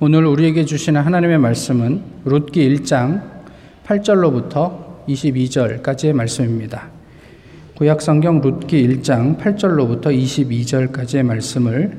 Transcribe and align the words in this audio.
오늘 0.00 0.26
우리에게 0.26 0.64
주시는 0.64 1.00
하나님의 1.00 1.38
말씀은 1.38 2.02
룻기 2.24 2.76
1장 2.76 3.20
8절로부터 3.84 5.06
22절까지의 5.08 6.12
말씀입니다. 6.12 6.84
구약 7.74 8.00
성경 8.00 8.40
룻기 8.40 8.86
1장 8.86 9.36
8절로부터 9.38 10.04
22절까지의 10.16 11.24
말씀을 11.24 11.98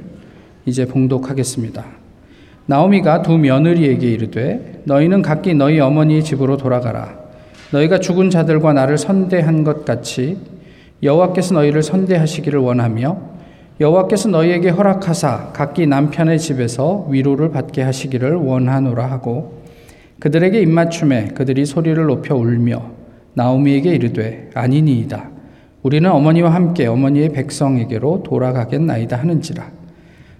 이제 0.65 0.85
봉독하겠습니다. 0.85 1.85
나오미가 2.67 3.21
두 3.21 3.37
며느리에게 3.37 4.09
이르되 4.09 4.81
너희는 4.85 5.21
각기 5.21 5.53
너희 5.53 5.81
어머니의 5.81 6.23
집으로 6.23 6.55
돌아가라. 6.55 7.19
너희가 7.73 7.99
죽은 7.99 8.29
자들과 8.29 8.71
나를 8.71 8.97
선대한 8.97 9.65
것 9.65 9.83
같이 9.83 10.37
여호와께서 11.03 11.53
너희를 11.53 11.83
선대하시기를 11.83 12.61
원하며 12.61 13.28
여호와께서 13.79 14.27
너희에게 14.27 14.69
허락하사 14.69 15.51
각기 15.53 15.87
남편의 15.87 16.37
집에서 16.39 17.05
위로를 17.09 17.51
받게 17.51 17.81
하시기를 17.81 18.35
원하노라 18.35 19.09
하고 19.09 19.63
그들에게 20.19 20.59
입맞춤에 20.61 21.29
그들이 21.29 21.65
소리를 21.65 22.03
높여 22.05 22.35
울며 22.35 22.91
나오미에게 23.35 23.95
이르되 23.95 24.49
아니니이다. 24.53 25.29
우리는 25.81 26.11
어머니와 26.11 26.53
함께 26.53 26.87
어머니의 26.87 27.29
백성에게로 27.29 28.23
돌아가겠나이다 28.23 29.15
하는지라. 29.15 29.71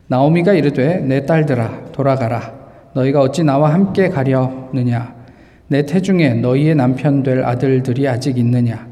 나오미가 0.08 0.52
이르되 0.52 0.97
내 0.97 1.25
딸들아 1.25 1.91
돌아가라. 1.94 2.53
너희가 2.94 3.21
어찌 3.21 3.45
나와 3.45 3.73
함께 3.73 4.09
가려느냐? 4.09 5.16
내 5.69 5.85
태중에 5.85 6.33
너희의 6.33 6.75
남편 6.75 7.23
될 7.23 7.45
아들들이 7.45 8.05
아직 8.05 8.38
있느냐? 8.38 8.85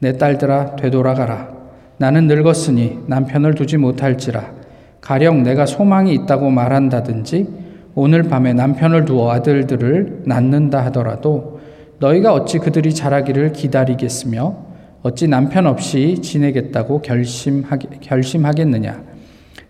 내 0.00 0.18
딸들아 0.18 0.76
되돌아가라. 0.76 1.55
나는 1.98 2.26
늙었으니 2.26 3.00
남편을 3.06 3.54
두지 3.54 3.78
못할지라. 3.78 4.52
가령 5.00 5.42
내가 5.42 5.66
소망이 5.66 6.12
있다고 6.14 6.50
말한다든지 6.50 7.48
오늘 7.94 8.24
밤에 8.24 8.52
남편을 8.52 9.04
두어 9.04 9.30
아들들을 9.30 10.24
낳는다 10.26 10.84
하더라도 10.86 11.60
너희가 11.98 12.34
어찌 12.34 12.58
그들이 12.58 12.94
자라기를 12.94 13.52
기다리겠으며 13.52 14.66
어찌 15.02 15.28
남편 15.28 15.66
없이 15.66 16.20
지내겠다고 16.20 17.00
결심하게, 17.00 17.88
결심하겠느냐. 18.00 19.02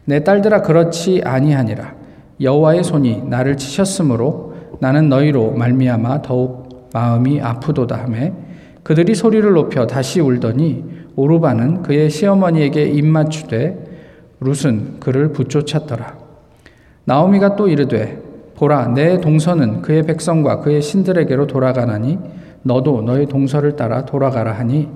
내 0.07 0.25
딸들아 0.25 0.63
그렇지 0.63 1.23
아니하니라. 1.25 1.95
여호와의 2.41 2.83
손이 2.83 3.23
나를 3.27 3.57
치셨으므로 3.57 4.55
나는 4.81 5.09
너희로 5.09 5.53
말미암아 5.53 6.23
더욱 6.23 6.89
마음이 6.93 7.41
아프도다 7.41 7.97
하매 7.97 8.33
그들이 8.83 9.15
소리를 9.15 9.51
높여 9.53 9.87
다시 9.87 10.21
울더니 10.21 10.85
오르바는 11.17 11.83
그의 11.83 12.11
시어머니에게 12.11 12.85
입맞추되 12.85 13.85
룻은 14.41 15.01
그를 15.01 15.33
붙쫓았더라. 15.33 16.19
나오미가 17.05 17.57
또 17.57 17.69
이르되 17.69 18.23
보라 18.57 18.89
내 18.89 19.21
동서는 19.21 19.83
그의 19.83 20.03
백성과 20.03 20.61
그의 20.61 20.83
신들에게로 20.83 21.47
돌아가나니 21.47 22.19
너도 22.63 23.03
너의 23.03 23.27
동서를 23.27 23.77
따라 23.77 24.05
돌아가라 24.05 24.53
하니 24.53 24.89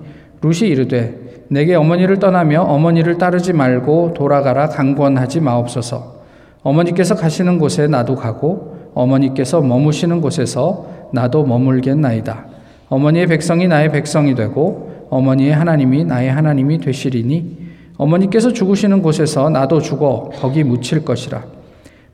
룻이 0.42 0.68
이르되 0.68 1.44
내게 1.48 1.74
어머니를 1.74 2.18
떠나며 2.18 2.62
어머니를 2.62 3.18
따르지 3.18 3.52
말고 3.52 4.14
돌아가라 4.14 4.68
강권하지 4.68 5.40
마옵소서 5.40 6.20
어머니께서 6.62 7.14
가시는 7.14 7.58
곳에 7.58 7.86
나도 7.86 8.16
가고 8.16 8.90
어머니께서 8.94 9.60
머무시는 9.60 10.20
곳에서 10.20 10.86
나도 11.12 11.44
머물겠나이다 11.44 12.46
어머니의 12.88 13.26
백성이 13.26 13.68
나의 13.68 13.92
백성이 13.92 14.34
되고 14.34 14.89
어머니의 15.10 15.52
하나님이 15.52 16.04
나의 16.04 16.30
하나님이 16.30 16.78
되시리니 16.78 17.70
어머니께서 17.96 18.52
죽으시는 18.52 19.02
곳에서 19.02 19.50
나도 19.50 19.80
죽어 19.80 20.30
거기 20.34 20.64
묻힐 20.64 21.04
것이라. 21.04 21.44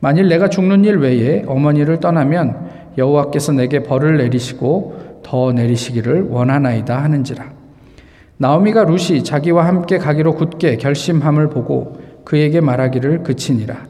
만일 0.00 0.28
내가 0.28 0.48
죽는 0.48 0.84
일 0.84 0.96
외에 0.96 1.44
어머니를 1.46 2.00
떠나면 2.00 2.70
여호와께서 2.98 3.52
내게 3.52 3.82
벌을 3.82 4.16
내리시고 4.16 5.20
더 5.22 5.52
내리시기를 5.52 6.28
원하나이다 6.28 7.02
하는지라. 7.02 7.44
나오미가 8.38 8.84
루시 8.84 9.24
자기와 9.24 9.66
함께 9.66 9.98
가기로 9.98 10.34
굳게 10.34 10.76
결심함을 10.76 11.48
보고 11.50 11.98
그에게 12.24 12.60
말하기를 12.60 13.22
그치니라. 13.22 13.86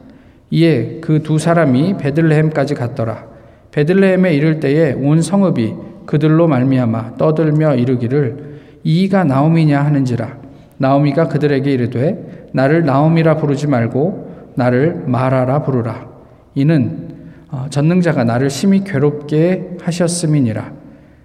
이에 0.51 0.99
그 1.01 1.21
두 1.23 1.39
사람이 1.39 1.97
베들레헴까지 1.97 2.75
갔더라. 2.75 3.25
베들레헴에 3.71 4.33
이를 4.33 4.59
때에 4.59 4.93
온 4.93 5.21
성읍이 5.21 5.75
그들로 6.05 6.47
말미암아 6.47 7.17
떠들며 7.17 7.75
이르기를 7.75 8.56
이가 8.87 9.25
나오미냐 9.25 9.83
하는지라. 9.83 10.37
나오미가 10.77 11.27
그들에게 11.27 11.69
이르되 11.69 12.47
나를 12.53 12.85
나오미라 12.85 13.35
부르지 13.35 13.67
말고 13.67 14.53
나를 14.55 15.03
마라라 15.07 15.63
부르라. 15.63 16.07
이는 16.55 17.09
어, 17.51 17.65
전능자가 17.69 18.23
나를 18.23 18.49
심히 18.49 18.85
괴롭게 18.85 19.77
하셨음이니라. 19.81 20.71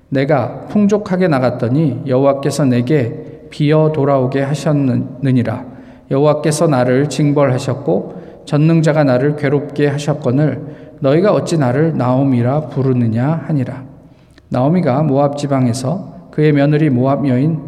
내가 0.08 0.66
풍족하게 0.70 1.28
나갔더니 1.28 2.02
여호와께서 2.08 2.64
내게 2.64 3.46
비어 3.50 3.92
돌아오게 3.94 4.42
하셨느니라. 4.42 5.64
여호와께서 6.10 6.66
나를 6.66 7.08
징벌하셨고 7.08 8.42
전능자가 8.44 9.04
나를 9.04 9.36
괴롭게 9.36 9.86
하셨거늘 9.86 10.96
너희가 10.98 11.32
어찌 11.32 11.58
나를 11.58 11.96
나오미라 11.96 12.62
부르느냐 12.70 13.44
하니라. 13.46 13.84
나오미가 14.48 15.04
모압 15.04 15.38
지방에서 15.38 16.11
그의 16.32 16.52
며느리 16.52 16.90
모압 16.90 17.28
여인 17.28 17.60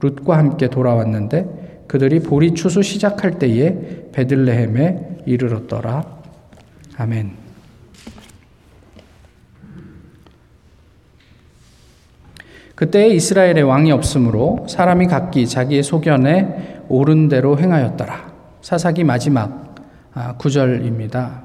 룻과 0.00 0.36
함께 0.36 0.68
돌아왔는데 0.68 1.84
그들이 1.86 2.20
보리 2.20 2.52
추수 2.52 2.82
시작할 2.82 3.38
때에 3.38 4.10
베들레헴에 4.12 5.22
이르렀더라. 5.24 6.04
아멘. 6.98 7.30
그때 12.74 13.08
이스라엘의 13.08 13.62
왕이 13.62 13.90
없으므로 13.92 14.66
사람이 14.68 15.06
각기 15.06 15.46
자기의 15.46 15.82
소견에 15.82 16.82
옳은 16.88 17.28
대로 17.28 17.58
행하였더라. 17.58 18.32
사사기 18.60 19.04
마지막 19.04 19.74
아, 20.12 20.36
구절입니다. 20.36 21.44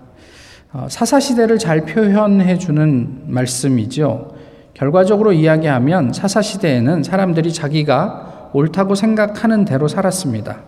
어, 0.73 0.87
사사 0.89 1.19
시대를 1.19 1.59
잘 1.59 1.85
표현해 1.85 2.57
주는 2.57 3.21
말씀이죠. 3.27 4.32
결과적으로 4.73 5.33
이야기하면 5.33 6.13
사사시대에는 6.13 7.03
사람들이 7.03 7.53
자기가 7.53 8.49
옳다고 8.53 8.95
생각하는 8.95 9.65
대로 9.65 9.87
살았습니다. 9.87 10.61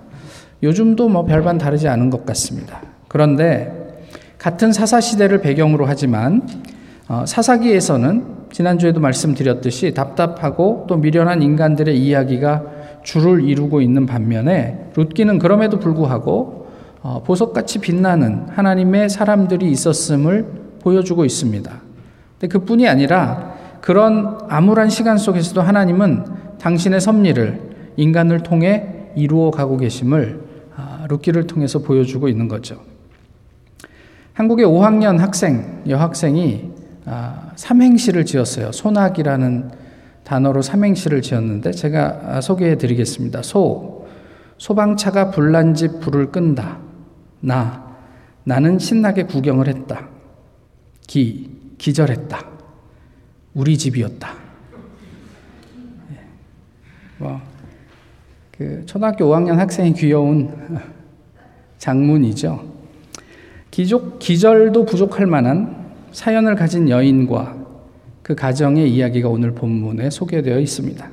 요즘도 0.64 1.10
뭐 1.10 1.26
별반 1.26 1.58
다르지 1.58 1.88
않은 1.88 2.10
것 2.10 2.26
같습니다. 2.26 2.82
그런데 3.08 4.04
같은 4.38 4.72
사사시대를 4.72 5.42
배경으로 5.42 5.86
하지만 5.86 6.48
어, 7.08 7.24
사사기에서는 7.26 8.36
지난주에도 8.52 9.00
말씀드렸듯이 9.00 9.94
답답하고 9.94 10.86
또 10.88 10.98
미련한 10.98 11.42
인간들의 11.42 11.98
이야기가 11.98 12.64
줄을 13.04 13.44
이루고 13.44 13.82
있는 13.82 14.06
반면에 14.06 14.92
룻기는 14.96 15.40
그럼에도 15.40 15.80
불구하고 15.80 16.68
어, 17.02 17.22
보석같이 17.24 17.80
빛나는 17.80 18.48
하나님의 18.50 19.10
사람들이 19.10 19.70
있었음을 19.70 20.46
보여주고 20.82 21.26
있습니다. 21.26 21.72
근데 22.40 22.48
그뿐이 22.48 22.88
아니라 22.88 23.55
그런 23.86 24.40
암울한 24.50 24.90
시간 24.90 25.20
속에서도 25.20 25.62
하나님은 25.62 26.26
당신의 26.58 27.00
섭리를 27.00 27.94
인간을 27.98 28.42
통해 28.42 29.12
이루어 29.16 29.52
가고 29.52 29.78
계심을 29.78 30.44
아, 30.76 31.06
루키를 31.08 31.46
통해서 31.46 31.78
보여주고 31.78 32.28
있는 32.28 32.48
거죠. 32.48 32.82
한국의 34.34 34.66
5학년 34.66 35.20
학생, 35.20 35.84
여학생이 35.88 36.72
아, 37.06 37.52
삼행시를 37.56 38.26
지었어요. 38.26 38.72
소나기라는 38.72 39.70
단어로 40.24 40.64
삼행시를 40.64 41.22
지었는데 41.22 41.70
제가 41.70 42.22
아, 42.24 42.42
소개해 42.42 42.80
드리겠습니다. 42.80 43.44
소, 43.44 44.08
소방차가 44.58 45.30
불난 45.30 45.76
집 45.76 46.00
불을 46.00 46.32
끈다. 46.32 46.80
나, 47.40 47.86
나는 48.46 48.80
신나게 48.80 49.26
구경을 49.26 49.68
했다. 49.68 50.08
기, 51.06 51.52
기절했다. 51.78 52.55
우리 53.56 53.78
집이었다. 53.78 54.34
예. 56.12 56.20
뭐, 57.18 57.40
그 58.52 58.84
초등학교 58.86 59.26
5학년 59.26 59.56
학생이 59.56 59.94
귀여운 59.94 60.54
장문이죠. 61.80 62.76
기족, 63.72 64.20
기절도 64.20 64.86
부족할 64.86 65.26
만한 65.26 65.86
사연을 66.12 66.56
가진 66.56 66.90
여인과 66.90 67.56
그 68.22 68.36
가정의 68.36 68.94
이야기가 68.94 69.30
오늘 69.30 69.52
본문에 69.52 70.10
소개되어 70.10 70.60
있습니다. 70.60 71.10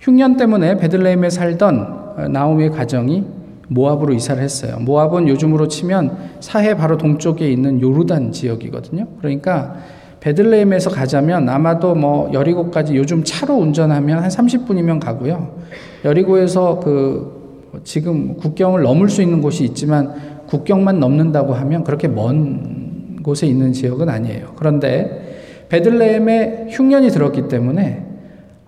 흉년 0.00 0.36
때문에 0.36 0.76
베들레헴에 0.76 1.30
살던 1.30 2.32
나오미의 2.32 2.70
가정이 2.70 3.24
모압으로 3.68 4.12
이사를 4.14 4.42
했어요. 4.42 4.78
모압은 4.80 5.28
요즘으로 5.28 5.68
치면 5.68 6.38
사해 6.40 6.76
바로 6.76 6.98
동쪽에 6.98 7.50
있는 7.50 7.80
요르단 7.80 8.32
지역이거든요. 8.32 9.06
그러니까 9.18 9.76
베들레헴에서 10.22 10.90
가자면 10.90 11.48
아마도 11.48 11.96
뭐 11.96 12.30
여리고까지 12.32 12.94
요즘 12.96 13.24
차로 13.24 13.54
운전하면 13.54 14.20
한 14.20 14.28
30분이면 14.28 15.00
가고요. 15.00 15.56
여리고에서 16.04 16.78
그 16.78 17.80
지금 17.82 18.36
국경을 18.36 18.82
넘을 18.82 19.08
수 19.08 19.20
있는 19.20 19.42
곳이 19.42 19.64
있지만 19.64 20.14
국경만 20.46 21.00
넘는다고 21.00 21.54
하면 21.54 21.82
그렇게 21.82 22.06
먼 22.06 23.20
곳에 23.24 23.48
있는 23.48 23.72
지역은 23.72 24.08
아니에요. 24.08 24.52
그런데 24.54 25.66
베들레헴에 25.68 26.68
흉년이 26.70 27.08
들었기 27.08 27.48
때문에 27.48 28.06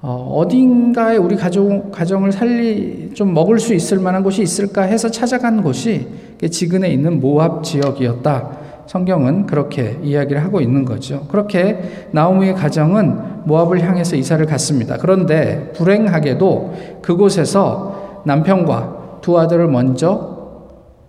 어, 0.00 0.44
딘가에 0.50 1.16
우리 1.16 1.36
가정, 1.36 1.90
가정을 1.92 2.32
살리, 2.32 3.10
좀 3.14 3.32
먹을 3.32 3.60
수 3.60 3.74
있을 3.74 4.00
만한 4.00 4.24
곳이 4.24 4.42
있을까 4.42 4.82
해서 4.82 5.08
찾아간 5.08 5.62
곳이 5.62 6.08
지근에 6.50 6.90
있는 6.90 7.20
모압 7.20 7.62
지역이었다. 7.62 8.63
성경은 8.86 9.46
그렇게 9.46 9.98
이야기를 10.02 10.44
하고 10.44 10.60
있는 10.60 10.84
거죠. 10.84 11.26
그렇게 11.28 12.08
나오미의 12.12 12.54
가정은 12.54 13.44
모압을 13.44 13.80
향해서 13.82 14.16
이사를 14.16 14.44
갔습니다. 14.46 14.96
그런데 14.98 15.72
불행하게도 15.74 17.00
그곳에서 17.02 18.22
남편과 18.24 19.18
두 19.22 19.38
아들을 19.38 19.68
먼저 19.68 20.34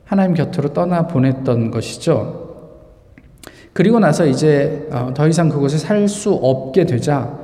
하나님 0.06 0.36
곁으로 0.36 0.74
떠나 0.74 1.08
보냈던 1.08 1.72
것이죠. 1.72 2.46
그리고 3.74 4.00
나서 4.00 4.26
이제 4.26 4.88
어, 4.92 5.12
더 5.14 5.28
이상 5.28 5.50
그곳에 5.50 5.78
살 5.78 6.08
수 6.08 6.32
없게 6.34 6.86
되자 6.86 7.38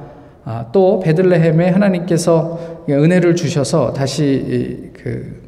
아, 0.43 0.67
또 0.71 0.99
베들레헴에 0.99 1.69
하나님께서 1.69 2.85
은혜를 2.89 3.35
주셔서 3.35 3.93
다시 3.93 4.91
그 4.93 5.40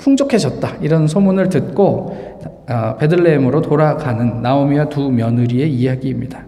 풍족해졌다 0.00 0.76
이런 0.80 1.06
소문을 1.06 1.48
듣고 1.50 2.16
아, 2.66 2.96
베들레헴으로 2.96 3.60
돌아가는 3.60 4.42
나오미와 4.42 4.88
두 4.88 5.10
며느리의 5.10 5.72
이야기입니다. 5.72 6.46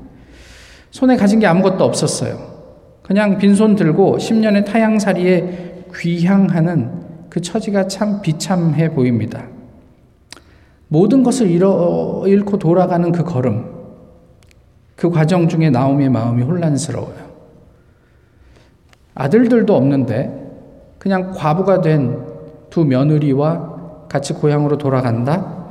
손에 0.90 1.16
가진 1.16 1.38
게 1.38 1.46
아무것도 1.46 1.84
없었어요. 1.84 2.38
그냥 3.02 3.38
빈손 3.38 3.76
들고 3.76 4.16
10년의 4.18 4.64
타향살이에 4.64 5.84
귀향하는 5.94 7.02
그 7.28 7.40
처지가 7.40 7.88
참 7.88 8.22
비참해 8.22 8.90
보입니다. 8.90 9.44
모든 10.88 11.22
것을 11.22 11.50
잃어, 11.50 12.24
잃고 12.26 12.58
돌아가는 12.58 13.10
그 13.12 13.24
걸음, 13.24 13.64
그 14.96 15.10
과정 15.10 15.48
중에 15.48 15.70
나오미의 15.70 16.10
마음이 16.10 16.42
혼란스러워요. 16.42 17.32
아들들도 19.14 19.74
없는데 19.74 20.38
그냥 20.98 21.32
과부가 21.32 21.80
된 21.80 22.31
두 22.72 22.86
며느리와 22.86 24.06
같이 24.08 24.32
고향으로 24.32 24.78
돌아간다? 24.78 25.68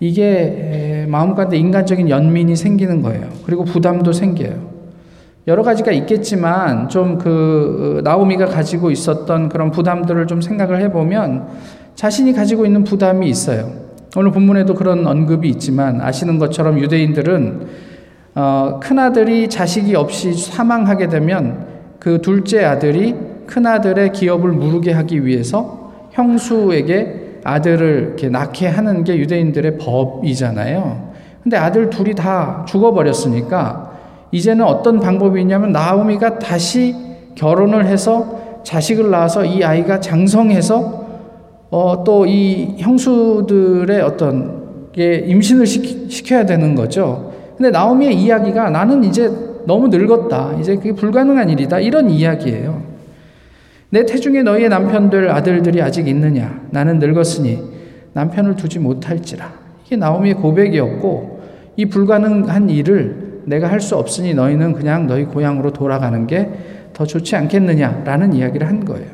이게 0.00 1.06
마음 1.08 1.36
가운데 1.36 1.56
인간적인 1.56 2.10
연민이 2.10 2.56
생기는 2.56 3.02
거예요. 3.02 3.28
그리고 3.46 3.64
부담도 3.64 4.12
생겨요. 4.12 4.68
여러 5.46 5.62
가지가 5.62 5.92
있겠지만 5.92 6.88
좀 6.88 7.18
그 7.18 8.00
나오미가 8.02 8.46
가지고 8.46 8.90
있었던 8.90 9.48
그런 9.48 9.70
부담들을 9.70 10.26
좀 10.26 10.40
생각을 10.40 10.80
해보면 10.82 11.46
자신이 11.94 12.32
가지고 12.32 12.66
있는 12.66 12.82
부담이 12.82 13.28
있어요. 13.28 13.70
오늘 14.16 14.32
본문에도 14.32 14.74
그런 14.74 15.06
언급이 15.06 15.48
있지만 15.50 16.00
아시는 16.00 16.38
것처럼 16.38 16.80
유대인들은 16.80 17.66
어, 18.34 18.80
큰 18.82 18.98
아들이 18.98 19.48
자식이 19.48 19.94
없이 19.94 20.32
사망하게 20.32 21.08
되면 21.08 21.66
그 22.00 22.20
둘째 22.20 22.64
아들이 22.64 23.14
큰 23.46 23.66
아들의 23.66 24.12
기업을 24.12 24.50
무르게 24.50 24.92
하기 24.92 25.24
위해서 25.24 25.89
형수에게 26.10 27.40
아들을 27.44 28.04
이렇게 28.08 28.28
낳게 28.28 28.66
하는 28.68 29.04
게 29.04 29.16
유대인들의 29.16 29.78
법이잖아요. 29.78 31.10
근데 31.42 31.56
아들 31.56 31.88
둘이 31.88 32.14
다 32.14 32.64
죽어버렸으니까 32.68 33.90
이제는 34.32 34.64
어떤 34.64 35.00
방법이 35.00 35.40
있냐면 35.40 35.72
나오미가 35.72 36.38
다시 36.38 36.94
결혼을 37.34 37.86
해서 37.86 38.60
자식을 38.62 39.10
낳아서 39.10 39.44
이 39.44 39.64
아이가 39.64 40.00
장성해서 40.00 41.00
어, 41.70 42.04
또 42.04 42.26
이 42.26 42.74
형수들의 42.78 44.00
어떤 44.02 44.90
게 44.92 45.24
임신을 45.26 45.66
시키, 45.66 46.08
켜야 46.24 46.44
되는 46.44 46.74
거죠. 46.74 47.32
근데 47.56 47.70
나오미의 47.70 48.14
이야기가 48.14 48.70
나는 48.70 49.04
이제 49.04 49.30
너무 49.66 49.88
늙었다. 49.88 50.56
이제 50.60 50.76
그게 50.76 50.92
불가능한 50.92 51.48
일이다. 51.50 51.78
이런 51.80 52.10
이야기예요. 52.10 52.89
내 53.90 54.06
태중에 54.06 54.42
너희의 54.42 54.68
남편들, 54.68 55.30
아들들이 55.30 55.82
아직 55.82 56.06
있느냐? 56.08 56.60
나는 56.70 56.98
늙었으니 56.98 57.58
남편을 58.12 58.56
두지 58.56 58.78
못할지라. 58.78 59.52
이게 59.86 59.96
나오미의 59.96 60.34
고백이었고, 60.34 61.40
이 61.76 61.86
불가능한 61.86 62.70
일을 62.70 63.42
내가 63.46 63.68
할 63.70 63.80
수 63.80 63.96
없으니 63.96 64.34
너희는 64.34 64.74
그냥 64.74 65.06
너희 65.06 65.24
고향으로 65.24 65.72
돌아가는 65.72 66.26
게 66.26 66.48
더 66.92 67.06
좋지 67.06 67.36
않겠느냐라는 67.36 68.32
이야기를 68.34 68.66
한 68.66 68.84
거예요. 68.84 69.06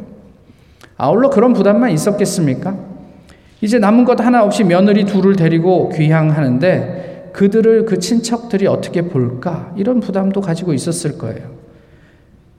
아울러 0.96 1.28
그런 1.30 1.52
부담만 1.52 1.90
있었겠습니까? 1.90 2.74
이제 3.60 3.78
남은 3.78 4.04
것 4.04 4.18
하나 4.20 4.42
없이 4.42 4.64
며느리 4.64 5.04
둘을 5.04 5.36
데리고 5.36 5.90
귀향하는데 5.90 7.30
그들을 7.32 7.84
그 7.84 7.98
친척들이 7.98 8.66
어떻게 8.66 9.02
볼까? 9.02 9.72
이런 9.76 10.00
부담도 10.00 10.40
가지고 10.40 10.72
있었을 10.72 11.18
거예요. 11.18 11.55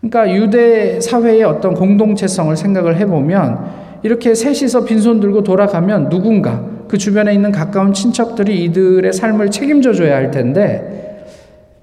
그러니까 0.09 0.33
유대 0.33 0.99
사회의 1.01 1.43
어떤 1.43 1.73
공동체성을 1.73 2.55
생각을 2.55 2.97
해보면 2.97 3.87
이렇게 4.03 4.33
셋이서 4.33 4.85
빈손 4.85 5.19
들고 5.19 5.43
돌아가면 5.43 6.09
누군가 6.09 6.63
그 6.87 6.97
주변에 6.97 7.33
있는 7.33 7.51
가까운 7.51 7.93
친척들이 7.93 8.63
이들의 8.65 9.11
삶을 9.11 9.51
책임져 9.51 9.93
줘야 9.93 10.15
할 10.15 10.31
텐데 10.31 11.25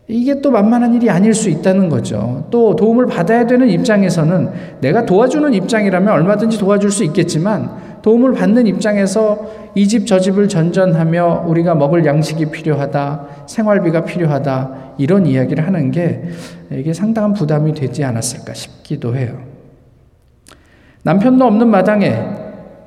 이게 0.09 0.41
또 0.41 0.51
만만한 0.51 0.95
일이 0.95 1.09
아닐 1.11 1.35
수 1.35 1.49
있다는 1.49 1.89
거죠. 1.89 2.47
또 2.51 2.77
도움을 2.77 3.07
받아야 3.07 3.47
되는 3.47 3.69
입장에서는 3.69 4.49
내가 4.81 5.05
도와주는 5.05 5.53
입장이라면 5.53 6.13
얼마든지 6.13 6.59
도와줄 6.59 6.91
수 6.91 7.05
있겠지만 7.05 7.71
도움을 8.05 8.35
받는 8.35 8.67
입장에서 8.67 9.51
이 9.75 9.89
집 9.89 10.05
저 10.07 10.21
집을 10.21 10.47
전전하며 10.49 11.45
우리가 11.47 11.75
먹을 11.75 12.05
양식이 12.05 12.51
필요하다, 12.51 13.47
생활비가 13.47 14.05
필요하다, 14.05 14.95
이런 14.99 15.25
이야기를 15.25 15.67
하는 15.67 15.91
게 15.91 16.25
이게 16.71 16.93
상당한 16.93 17.33
부담이 17.33 17.73
되지 17.73 18.05
않았을까 18.05 18.53
싶기도 18.53 19.17
해요. 19.17 19.41
남편도 21.03 21.47
없는 21.47 21.69
마당에 21.69 22.15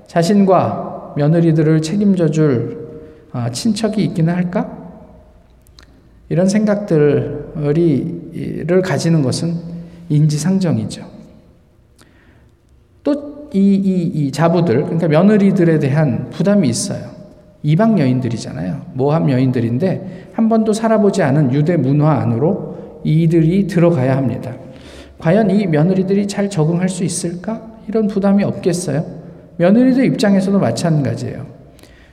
자신과 0.06 1.14
며느리들을 1.18 1.81
책임져 1.81 2.30
줄 2.30 2.88
아, 3.31 3.50
친척이 3.50 4.04
있기는 4.04 4.31
할까? 4.34 4.72
이런 6.30 6.48
생각들을 6.48 7.54
가지는 8.84 9.24
것은 9.24 9.56
인지상정이죠. 10.10 11.18
이, 13.53 13.59
이, 13.59 14.03
이 14.13 14.31
자부들, 14.31 14.83
그러니까 14.83 15.07
며느리들에 15.07 15.79
대한 15.79 16.29
부담이 16.29 16.67
있어요. 16.67 17.17
이방 17.63 17.99
여인들이잖아요. 17.99 18.81
모함 18.94 19.29
여인들인데 19.29 20.29
한 20.33 20.49
번도 20.49 20.73
살아보지 20.73 21.23
않은 21.23 21.54
유대 21.54 21.75
문화 21.75 22.11
안으로 22.19 23.01
이들이 23.04 23.68
들어가야 23.68 24.16
합니다. 24.16 24.54
과연 25.19 25.49
이 25.49 25.66
며느리들이 25.66 26.27
잘 26.27 26.49
적응할 26.49 26.89
수 26.89 27.04
있을까? 27.04 27.61
이런 27.87 28.07
부담이 28.07 28.44
없겠어요? 28.44 29.04
며느리들 29.57 30.06
입장에서도 30.06 30.59
마찬가지예요. 30.59 31.45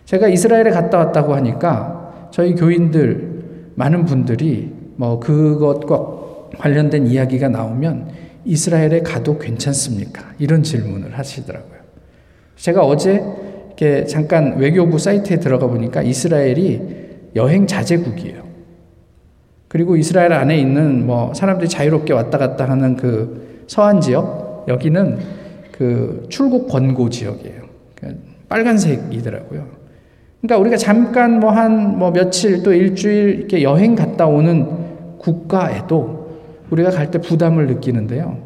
제가 0.07 0.29
이스라엘에 0.29 0.71
갔다 0.71 0.99
왔다고 0.99 1.35
하니까 1.35 2.29
저희 2.31 2.55
교인들 2.55 3.73
많은 3.75 4.05
분들이 4.05 4.73
뭐 4.97 5.21
그것과 5.21 6.59
관련된 6.59 7.07
이야기가 7.07 7.49
나오면 7.49 8.09
이스라엘에 8.45 9.01
가도 9.01 9.39
괜찮습니까? 9.39 10.33
이런 10.39 10.63
질문을 10.63 11.19
하시더라고요. 11.19 11.81
제가 12.57 12.85
어제 12.85 13.23
이렇게 13.67 14.05
잠깐 14.05 14.59
외교부 14.59 14.99
사이트에 14.99 15.39
들어가 15.41 15.67
보니까 15.67 16.03
이스라엘이 16.03 16.81
여행 17.37 17.67
자제국이에요. 17.67 18.45
그리고 19.69 19.97
이스라엘 19.97 20.33
안에 20.33 20.57
있는 20.57 21.07
뭐 21.07 21.35
사람들이 21.35 21.69
자유롭게 21.69 22.13
왔다 22.13 22.39
갔다 22.39 22.69
하는 22.69 22.97
그 22.97 23.65
서한 23.67 24.01
지역 24.01 24.67
여기는 24.69 25.19
그 25.73 26.27
출국 26.29 26.69
권고 26.69 27.11
지역이에요. 27.11 27.63
그러니까 27.97 28.23
빨간색이더라고요. 28.49 29.67
그러니까 30.41 30.61
우리가 30.61 30.77
잠깐 30.77 31.41
뭐 31.41 31.51
한뭐 31.51 31.97
뭐 31.97 32.13
며칠 32.13 32.63
또 32.63 32.73
일주일 32.73 33.39
이렇게 33.39 33.63
여행 33.63 33.97
갔다 33.97 34.27
오는 34.27 35.19
국가에도 35.19 36.24
우리가 36.71 36.91
갈 36.91 37.11
때 37.11 37.21
부담을 37.21 37.67
느끼는데요. 37.67 38.39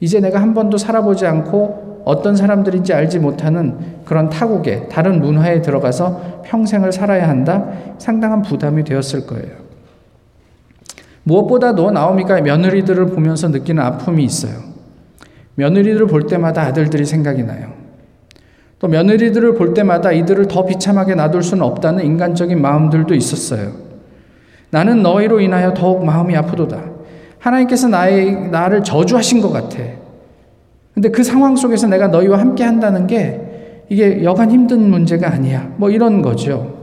이제 0.00 0.20
내가 0.20 0.40
한 0.40 0.54
번도 0.54 0.78
살아보지 0.78 1.26
않고 1.26 2.02
어떤 2.04 2.34
사람들인지 2.34 2.92
알지 2.92 3.20
못하는 3.20 3.76
그런 4.04 4.28
타국에 4.28 4.88
다른 4.88 5.20
문화에 5.20 5.62
들어가서 5.62 6.42
평생을 6.44 6.92
살아야 6.92 7.28
한다? 7.28 7.68
상당한 7.98 8.42
부담이 8.42 8.84
되었을 8.84 9.26
거예요. 9.26 9.62
무엇보다도 11.24 11.92
나오미가 11.92 12.40
며느리들을 12.40 13.06
보면서 13.06 13.48
느끼는 13.48 13.82
아픔이 13.82 14.24
있어요. 14.24 14.54
며느리들을 15.54 16.06
볼 16.08 16.26
때마다 16.26 16.62
아들들이 16.62 17.04
생각이 17.04 17.44
나요. 17.44 17.72
또 18.80 18.88
며느리들을 18.88 19.54
볼 19.54 19.74
때마다 19.74 20.10
이들을 20.10 20.48
더 20.48 20.66
비참하게 20.66 21.14
놔둘 21.14 21.44
수는 21.44 21.62
없다는 21.62 22.04
인간적인 22.04 22.60
마음들도 22.60 23.14
있었어요. 23.14 23.70
나는 24.70 25.02
너희로 25.02 25.40
인하여 25.40 25.72
더욱 25.74 26.04
마음이 26.04 26.34
아프도다. 26.34 26.82
하나님께서 27.42 27.88
나의, 27.88 28.50
나를 28.50 28.84
저주하신 28.84 29.40
것 29.40 29.50
같아. 29.50 29.78
근데 30.94 31.10
그 31.10 31.24
상황 31.24 31.56
속에서 31.56 31.88
내가 31.88 32.06
너희와 32.08 32.38
함께 32.38 32.62
한다는 32.62 33.06
게 33.06 33.84
이게 33.88 34.22
여간 34.22 34.50
힘든 34.50 34.88
문제가 34.90 35.32
아니야. 35.32 35.72
뭐 35.76 35.90
이런 35.90 36.22
거죠. 36.22 36.78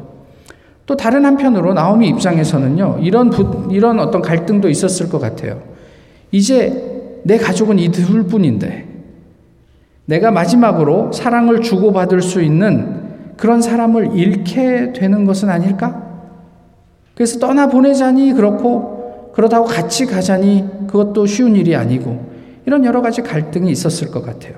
또 0.86 0.98
다른 0.98 1.24
한편으로 1.26 1.74
나오미 1.74 2.10
입장에서는요, 2.10 2.98
이런 3.02 3.30
부, 3.30 3.70
이런 3.72 4.00
어떤 4.00 4.22
갈등도 4.22 4.70
있었을 4.70 5.08
것 5.10 5.20
같아요. 5.20 5.62
이제 6.32 7.22
내 7.24 7.38
가족은 7.38 7.80
이 7.80 7.90
둘 7.92 8.24
뿐인데, 8.24 8.86
내가 10.06 10.32
마지막으로 10.32 11.12
사랑을 11.14 11.62
주고받을 11.62 12.22
수 12.22 12.42
있는 12.42 13.36
그런 13.38 13.62
사람을 13.62 14.18
잃게 14.18 14.92
되는 14.94 15.26
것은 15.26 15.50
아닐까? 15.50 16.04
그래서 17.16 17.40
떠나보내자니 17.40 18.34
그렇고, 18.34 18.99
그러다고 19.34 19.66
같이 19.66 20.06
가자니 20.06 20.88
그것도 20.88 21.26
쉬운 21.26 21.56
일이 21.56 21.76
아니고, 21.76 22.30
이런 22.66 22.86
여러 22.86 23.02
가지 23.02 23.22
갈등이 23.22 23.72
있었을 23.72 24.12
것 24.12 24.26
같아요. 24.26 24.56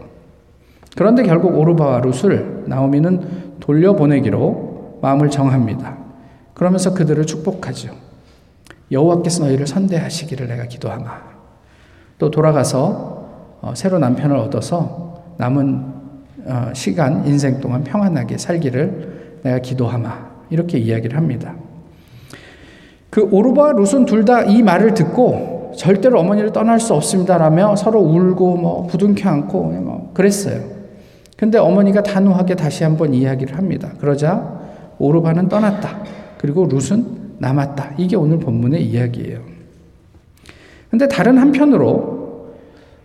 그런데 0.98 1.24
결국 1.24 1.58
오르바와 1.58 2.02
룻을 2.02 2.64
나오미는 2.68 3.60
돌려보내기로 3.60 5.00
마음을 5.02 5.30
정합니다. 5.30 5.98
그러면서 6.54 6.94
그들을 6.94 7.26
축복하죠. 7.26 7.96
여호와께서 8.92 9.46
너희를 9.46 9.68
선대하시기를 9.68 10.48
내가 10.48 10.66
기도하마. 10.66 11.22
또 12.18 12.30
돌아가서 12.30 13.30
어, 13.62 13.74
새로 13.76 14.00
남편을 14.00 14.36
얻어서 14.36 15.24
남은 15.38 15.86
어, 16.46 16.72
시간 16.74 17.26
인생 17.26 17.62
동안 17.62 17.84
평안하게 17.84 18.38
살기를 18.38 19.40
내가 19.44 19.60
기도하마. 19.60 20.32
이렇게 20.50 20.78
이야기를 20.78 21.16
합니다. 21.16 21.56
그 23.12 23.28
오르바와 23.30 23.74
룻은 23.74 24.06
둘다 24.06 24.46
이 24.46 24.64
말을 24.64 24.96
듣고 24.96 25.74
절대로 25.78 26.20
어머니를 26.20 26.52
떠날 26.52 26.80
수 26.80 26.94
없습니다라며 26.96 27.76
서로 27.76 28.00
울고 28.00 28.56
뭐 28.56 28.88
부둥켜 28.88 29.30
안고 29.30 29.64
뭐 29.64 30.12
그랬어요. 30.14 30.62
근데 31.38 31.58
어머니가 31.58 32.04
단호하게 32.04 32.56
다시 32.56 32.84
한번 32.84 33.14
이야기를 33.14 33.58
합니다. 33.58 33.92
그러자 34.00 34.60
오르바는 34.98 35.50
떠났다. 35.50 36.04
그리고 36.38 36.66
룻은 36.66 37.36
남았다. 37.40 37.96
이게 37.98 38.16
오늘 38.16 38.40
본문의 38.40 38.86
이야기예요. 38.86 39.40
근데 40.90 41.08
다른 41.08 41.38
한편으로 41.38 42.52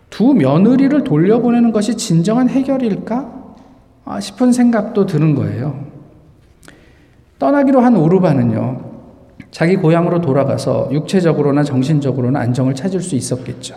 두 0.09 0.33
며느리를 0.33 1.03
돌려보내는 1.03 1.71
것이 1.71 1.97
진정한 1.97 2.47
해결일까 2.47 3.33
아, 4.05 4.19
싶은 4.21 4.53
생각도 4.53 5.05
드는 5.05 5.35
거예요. 5.35 5.85
떠나기로 7.39 7.81
한 7.81 7.95
오르바는요, 7.97 8.86
자기 9.51 9.75
고향으로 9.77 10.21
돌아가서 10.21 10.89
육체적으로나 10.91 11.63
정신적으로나 11.63 12.39
안정을 12.39 12.75
찾을 12.75 13.01
수 13.01 13.15
있었겠죠. 13.15 13.75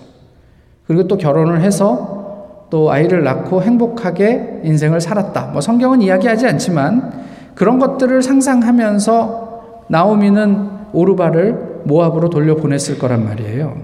그리고 0.86 1.06
또 1.06 1.16
결혼을 1.16 1.60
해서 1.60 2.66
또 2.70 2.90
아이를 2.90 3.24
낳고 3.24 3.62
행복하게 3.62 4.60
인생을 4.64 5.00
살았다. 5.00 5.46
뭐 5.52 5.60
성경은 5.60 6.02
이야기하지 6.02 6.46
않지만 6.46 7.12
그런 7.54 7.78
것들을 7.78 8.22
상상하면서 8.22 9.86
나오미는 9.88 10.68
오르바를 10.92 11.82
모압으로 11.84 12.30
돌려보냈을 12.30 12.98
거란 12.98 13.24
말이에요. 13.24 13.76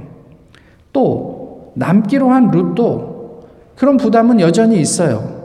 또 0.92 1.72
남기로 1.74 2.30
한 2.30 2.50
룻도 2.50 3.44
그런 3.76 3.96
부담은 3.96 4.40
여전히 4.40 4.80
있어요. 4.80 5.36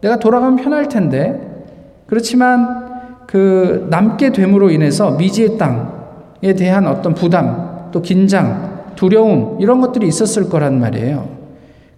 내가 0.00 0.18
돌아가면 0.18 0.56
편할 0.56 0.88
텐데 0.88 1.64
그렇지만 2.06 2.87
그 3.28 3.86
남게 3.90 4.32
됨으로 4.32 4.70
인해서 4.70 5.10
미지의 5.10 5.58
땅에 5.58 6.54
대한 6.56 6.86
어떤 6.86 7.12
부담, 7.12 7.90
또 7.92 8.00
긴장, 8.00 8.94
두려움 8.96 9.58
이런 9.60 9.82
것들이 9.82 10.08
있었을 10.08 10.48
거란 10.48 10.80
말이에요. 10.80 11.28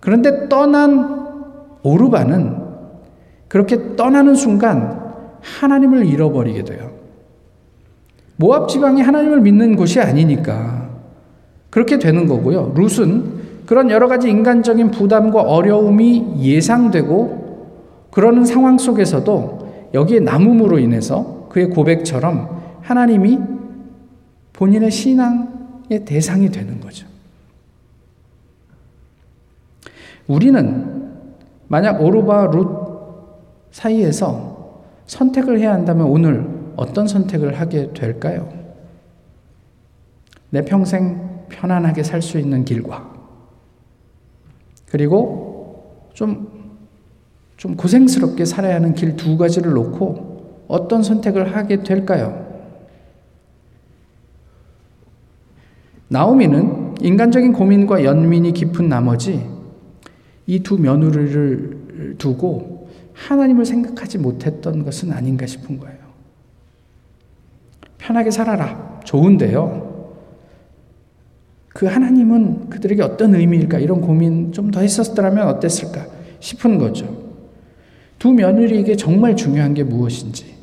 그런데 0.01 0.49
떠난 0.49 1.29
오르바는 1.85 2.57
그렇게 3.47 3.95
떠나는 3.95 4.35
순간 4.35 5.13
하나님을 5.41 6.05
잃어버리게 6.05 6.65
돼요. 6.65 6.91
모압 8.35 8.69
지방이 8.69 9.01
하나님을 9.01 9.41
믿는 9.41 9.77
곳이 9.77 10.01
아니니까 10.01 10.89
그렇게 11.71 12.01
되는 12.01 12.27
거고요. 12.27 12.75
룻은 12.75 13.67
그런 13.67 13.89
여러 13.89 14.09
가지 14.09 14.29
인간적인 14.29 14.91
부담과 14.91 15.43
어려움이 15.43 16.39
예상되고 16.41 18.09
그러는 18.11 18.45
상황 18.45 18.79
속에서도 18.79 19.60
여기에 19.93 20.21
남음으로 20.21 20.79
인해서 20.79 21.47
그의 21.49 21.71
고백처럼 21.71 22.79
하나님이 22.83 23.39
본인의 24.53 24.91
신앙의 24.91 26.05
대상이 26.05 26.51
되는 26.51 26.81
거죠. 26.81 27.07
우리는 30.27 31.11
만약 31.69 32.01
오르바 32.01 32.47
룻 32.47 32.69
사이에서 33.73 34.83
선택을 35.07 35.59
해야 35.59 35.73
한다면 35.73 36.07
오늘 36.07 36.47
어떤 36.77 37.07
선택을 37.09 37.59
하게 37.59 37.93
될까요? 37.93 38.53
내 40.51 40.65
평생 40.65 41.47
편안하게 41.49 42.03
살 42.03 42.23
수 42.23 42.39
있는 42.39 42.65
길과 42.65 43.11
그리고 44.91 46.11
좀, 46.13 46.50
좀 47.61 47.77
고생스럽게 47.77 48.47
살아야 48.47 48.77
하는 48.77 48.95
길 48.95 49.17
두 49.17 49.37
가지를 49.37 49.73
놓고 49.75 50.65
어떤 50.67 51.03
선택을 51.03 51.55
하게 51.55 51.83
될까요? 51.83 52.47
나오미는 56.09 56.95
인간적인 57.03 57.53
고민과 57.53 58.05
연민이 58.05 58.53
깊은 58.53 58.89
나머지 58.89 59.47
이 60.47 60.61
두 60.63 60.79
며느리를 60.79 62.15
두고 62.17 62.89
하나님을 63.13 63.67
생각하지 63.67 64.17
못했던 64.19 64.83
것은 64.83 65.13
아닌가 65.13 65.45
싶은 65.47 65.79
거예요. 65.79 65.99
편하게 67.99 68.31
살아라. 68.31 69.01
좋은데요. 69.05 70.17
그 71.69 71.85
하나님은 71.87 72.71
그들에게 72.71 73.03
어떤 73.03 73.35
의미일까? 73.35 73.79
이런 73.81 74.01
고민 74.01 74.51
좀 74.51 74.71
더 74.71 74.81
했었더라면 74.81 75.47
어땠을까? 75.47 76.07
싶은 76.41 76.79
거죠. 76.79 77.20
두 78.21 78.35
며느리에게 78.35 78.97
정말 78.97 79.35
중요한 79.35 79.73
게 79.73 79.83
무엇인지. 79.83 80.55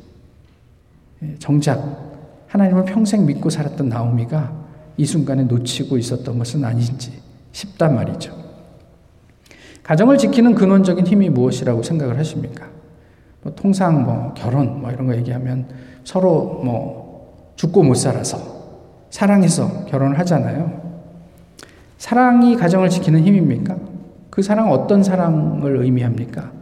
예, 1.24 1.34
정작 1.40 2.46
하나님을 2.46 2.84
평생 2.84 3.26
믿고 3.26 3.50
살았던 3.50 3.88
나오미가 3.88 4.52
이 4.96 5.04
순간에 5.04 5.42
놓치고 5.42 5.98
있었던 5.98 6.38
것은 6.38 6.64
아닌지 6.64 7.20
싶단 7.50 7.96
말이죠. 7.96 8.32
가정을 9.82 10.18
지키는 10.18 10.54
근원적인 10.54 11.04
힘이 11.04 11.30
무엇이라고 11.30 11.82
생각을 11.82 12.16
하십니까? 12.18 12.68
뭐 13.42 13.52
통상 13.56 14.04
뭐 14.04 14.32
결혼 14.34 14.80
뭐 14.80 14.92
이런 14.92 15.08
거 15.08 15.16
얘기하면 15.16 15.66
서로 16.04 16.62
뭐 16.64 17.52
죽고 17.56 17.82
못 17.82 17.94
살아서 17.94 18.38
사랑해서 19.10 19.86
결혼을 19.86 20.16
하잖아요. 20.20 20.80
사랑이 21.96 22.54
가정을 22.54 22.88
지키는 22.88 23.24
힘입니까? 23.24 23.76
그 24.30 24.42
사랑 24.42 24.70
어떤 24.70 25.02
사랑을 25.02 25.78
의미합니까? 25.78 26.57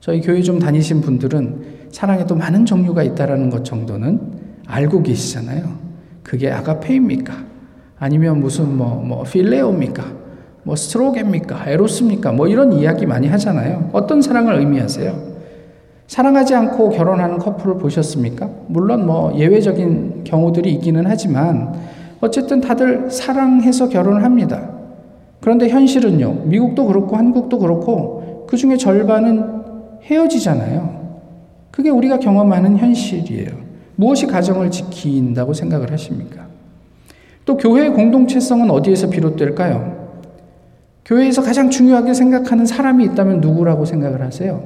저희 0.00 0.22
교회 0.22 0.40
좀 0.40 0.58
다니신 0.58 1.02
분들은 1.02 1.90
사랑에 1.90 2.24
또 2.24 2.34
많은 2.34 2.64
종류가 2.64 3.02
있다라는 3.02 3.50
것 3.50 3.64
정도는 3.64 4.18
알고 4.66 5.02
계시잖아요. 5.02 5.64
그게 6.22 6.50
아가페입니까? 6.50 7.34
아니면 7.98 8.40
무슨 8.40 8.76
뭐, 8.78 8.94
뭐, 8.94 9.24
필레오입니까? 9.24 10.04
뭐, 10.62 10.74
스트로게입니까? 10.74 11.68
에로스입니까? 11.68 12.32
뭐, 12.32 12.48
이런 12.48 12.72
이야기 12.72 13.04
많이 13.04 13.28
하잖아요. 13.28 13.90
어떤 13.92 14.22
사랑을 14.22 14.54
의미하세요? 14.60 15.30
사랑하지 16.06 16.54
않고 16.54 16.90
결혼하는 16.90 17.38
커플을 17.38 17.76
보셨습니까? 17.76 18.48
물론 18.66 19.06
뭐 19.06 19.32
예외적인 19.38 20.24
경우들이 20.24 20.72
있기는 20.74 21.04
하지만 21.06 21.72
어쨌든 22.20 22.60
다들 22.60 23.10
사랑해서 23.10 23.88
결혼을 23.88 24.24
합니다. 24.24 24.70
그런데 25.40 25.68
현실은요, 25.68 26.46
미국도 26.46 26.86
그렇고 26.86 27.16
한국도 27.16 27.60
그렇고 27.60 28.46
그 28.48 28.56
중에 28.56 28.76
절반은 28.76 29.59
헤어지잖아요. 30.02 31.00
그게 31.70 31.90
우리가 31.90 32.18
경험하는 32.18 32.76
현실이에요. 32.78 33.48
무엇이 33.96 34.26
가정을 34.26 34.70
지킨다고 34.70 35.52
생각을 35.52 35.92
하십니까? 35.92 36.46
또 37.44 37.56
교회의 37.56 37.92
공동체성은 37.92 38.70
어디에서 38.70 39.10
비롯될까요? 39.10 40.00
교회에서 41.04 41.42
가장 41.42 41.70
중요하게 41.70 42.14
생각하는 42.14 42.66
사람이 42.66 43.04
있다면 43.04 43.40
누구라고 43.40 43.84
생각을 43.84 44.22
하세요? 44.22 44.62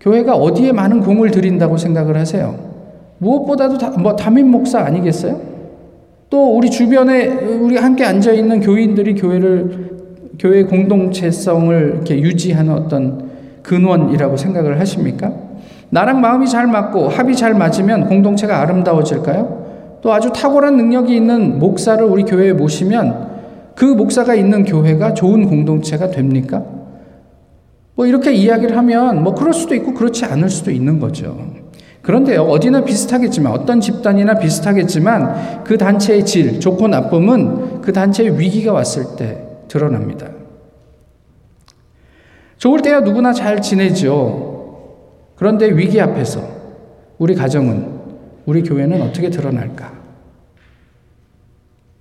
교회가 0.00 0.34
어디에 0.34 0.72
많은 0.72 1.00
공을 1.00 1.30
들인다고 1.30 1.76
생각을 1.76 2.16
하세요? 2.16 2.72
무엇보다도 3.18 3.78
다, 3.78 3.90
뭐 3.90 4.16
담임 4.16 4.50
목사 4.50 4.80
아니겠어요? 4.80 5.40
또 6.28 6.56
우리 6.56 6.70
주변에 6.70 7.26
우리 7.26 7.76
함께 7.76 8.04
앉아 8.04 8.32
있는 8.32 8.60
교인들이 8.60 9.14
교회를 9.14 9.92
교회 10.38 10.64
공동체성을 10.64 11.92
이렇게 11.94 12.20
유지하는 12.20 12.72
어떤 12.72 13.21
근원이라고 13.62 14.36
생각을 14.36 14.80
하십니까? 14.80 15.32
나랑 15.90 16.20
마음이 16.20 16.48
잘 16.48 16.66
맞고 16.66 17.08
합이 17.08 17.36
잘 17.36 17.54
맞으면 17.54 18.08
공동체가 18.08 18.60
아름다워질까요? 18.60 20.00
또 20.00 20.12
아주 20.12 20.32
탁월한 20.32 20.76
능력이 20.76 21.14
있는 21.14 21.58
목사를 21.58 22.02
우리 22.04 22.24
교회에 22.24 22.52
모시면 22.52 23.30
그 23.74 23.84
목사가 23.84 24.34
있는 24.34 24.64
교회가 24.64 25.14
좋은 25.14 25.46
공동체가 25.46 26.10
됩니까? 26.10 26.62
뭐 27.94 28.06
이렇게 28.06 28.32
이야기를 28.32 28.76
하면 28.76 29.22
뭐 29.22 29.34
그럴 29.34 29.52
수도 29.52 29.74
있고 29.74 29.94
그렇지 29.94 30.24
않을 30.24 30.48
수도 30.48 30.70
있는 30.70 30.98
거죠. 30.98 31.36
그런데요, 32.02 32.42
어디나 32.42 32.82
비슷하겠지만, 32.82 33.52
어떤 33.52 33.80
집단이나 33.80 34.34
비슷하겠지만, 34.34 35.62
그 35.62 35.78
단체의 35.78 36.26
질, 36.26 36.58
좋고 36.58 36.88
나쁨은 36.88 37.80
그 37.80 37.92
단체의 37.92 38.40
위기가 38.40 38.72
왔을 38.72 39.16
때 39.16 39.38
드러납니다. 39.68 40.26
좋을 42.62 42.80
때야 42.80 43.00
누구나 43.00 43.32
잘 43.32 43.60
지내죠. 43.60 45.32
그런데 45.34 45.68
위기 45.68 46.00
앞에서 46.00 46.48
우리 47.18 47.34
가정은, 47.34 47.88
우리 48.46 48.62
교회는 48.62 49.02
어떻게 49.02 49.30
드러날까? 49.30 49.92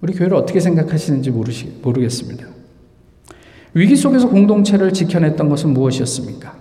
우리 0.01 0.13
교회를 0.13 0.37
어떻게 0.37 0.59
생각하시는지 0.59 1.31
모르시, 1.31 1.79
모르겠습니다. 1.81 2.45
위기 3.73 3.95
속에서 3.95 4.29
공동체를 4.29 4.93
지켜냈던 4.93 5.49
것은 5.49 5.71
무엇이었습니까? 5.71 6.53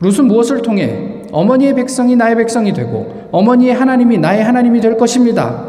룻은 0.00 0.26
무엇을 0.26 0.62
통해 0.62 1.22
어머니의 1.30 1.76
백성이 1.76 2.16
나의 2.16 2.34
백성이 2.34 2.72
되고 2.72 3.28
어머니의 3.30 3.72
하나님이 3.72 4.18
나의 4.18 4.42
하나님이 4.42 4.80
될 4.80 4.96
것입니다. 4.96 5.68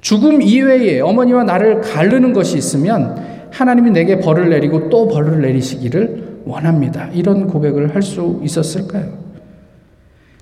죽음 0.00 0.42
이외에 0.42 1.00
어머니와 1.00 1.42
나를 1.42 1.80
가르는 1.80 2.32
것이 2.32 2.56
있으면 2.56 3.31
하나님이 3.52 3.90
내게 3.90 4.18
벌을 4.18 4.50
내리고 4.50 4.88
또 4.88 5.08
벌을 5.08 5.40
내리시기를 5.42 6.42
원합니다. 6.44 7.08
이런 7.12 7.46
고백을 7.46 7.94
할 7.94 8.02
수 8.02 8.40
있었을까요? 8.42 9.22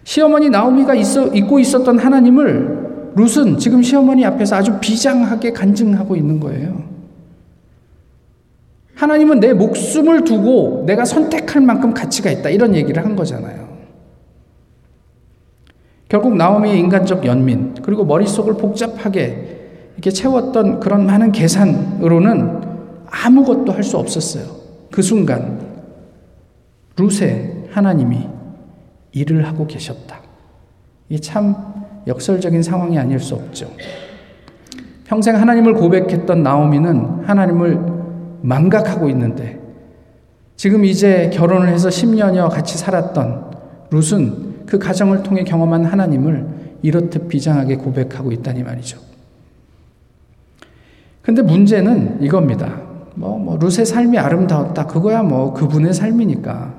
시어머니 0.04 0.48
나오미가 0.48 0.94
있어, 0.94 1.26
있고 1.28 1.58
있었던 1.58 1.98
하나님을 1.98 3.12
룻은 3.16 3.58
지금 3.58 3.82
시어머니 3.82 4.24
앞에서 4.24 4.56
아주 4.56 4.78
비장하게 4.80 5.52
간증하고 5.52 6.16
있는 6.16 6.40
거예요. 6.40 6.84
하나님은 8.94 9.40
내 9.40 9.52
목숨을 9.52 10.24
두고 10.24 10.84
내가 10.86 11.04
선택할 11.04 11.62
만큼 11.62 11.92
가치가 11.92 12.30
있다. 12.30 12.50
이런 12.50 12.74
얘기를 12.74 13.04
한 13.04 13.16
거잖아요. 13.16 13.68
결국 16.08 16.36
나오미의 16.36 16.78
인간적 16.78 17.24
연민, 17.24 17.74
그리고 17.82 18.04
머릿속을 18.04 18.54
복잡하게 18.54 19.58
이렇게 19.94 20.10
채웠던 20.10 20.80
그런 20.80 21.06
많은 21.06 21.32
계산으로는 21.32 22.69
아무것도 23.10 23.72
할 23.72 23.82
수 23.82 23.98
없었어요. 23.98 24.44
그 24.90 25.02
순간, 25.02 25.60
룻의 26.96 27.66
하나님이 27.70 28.28
일을 29.12 29.46
하고 29.46 29.66
계셨다. 29.66 30.20
이게 31.08 31.20
참 31.20 31.54
역설적인 32.06 32.62
상황이 32.62 32.98
아닐 32.98 33.18
수 33.18 33.34
없죠. 33.34 33.70
평생 35.04 35.36
하나님을 35.36 35.74
고백했던 35.74 36.42
나오미는 36.42 37.24
하나님을 37.24 37.80
망각하고 38.42 39.08
있는데 39.10 39.58
지금 40.56 40.84
이제 40.84 41.30
결혼을 41.32 41.68
해서 41.68 41.88
10년여 41.88 42.50
같이 42.50 42.78
살았던 42.78 43.50
룻은 43.90 44.66
그 44.66 44.78
가정을 44.78 45.22
통해 45.22 45.42
경험한 45.42 45.84
하나님을 45.84 46.46
이렇듯 46.82 47.28
비장하게 47.28 47.76
고백하고 47.76 48.30
있다니 48.30 48.62
말이죠. 48.62 48.98
근데 51.22 51.42
문제는 51.42 52.22
이겁니다. 52.22 52.89
뭐, 53.14 53.38
뭐, 53.38 53.58
룻의 53.58 53.86
삶이 53.86 54.18
아름다웠다. 54.18 54.86
그거야 54.86 55.22
뭐 55.22 55.52
그분의 55.52 55.94
삶이니까. 55.94 56.74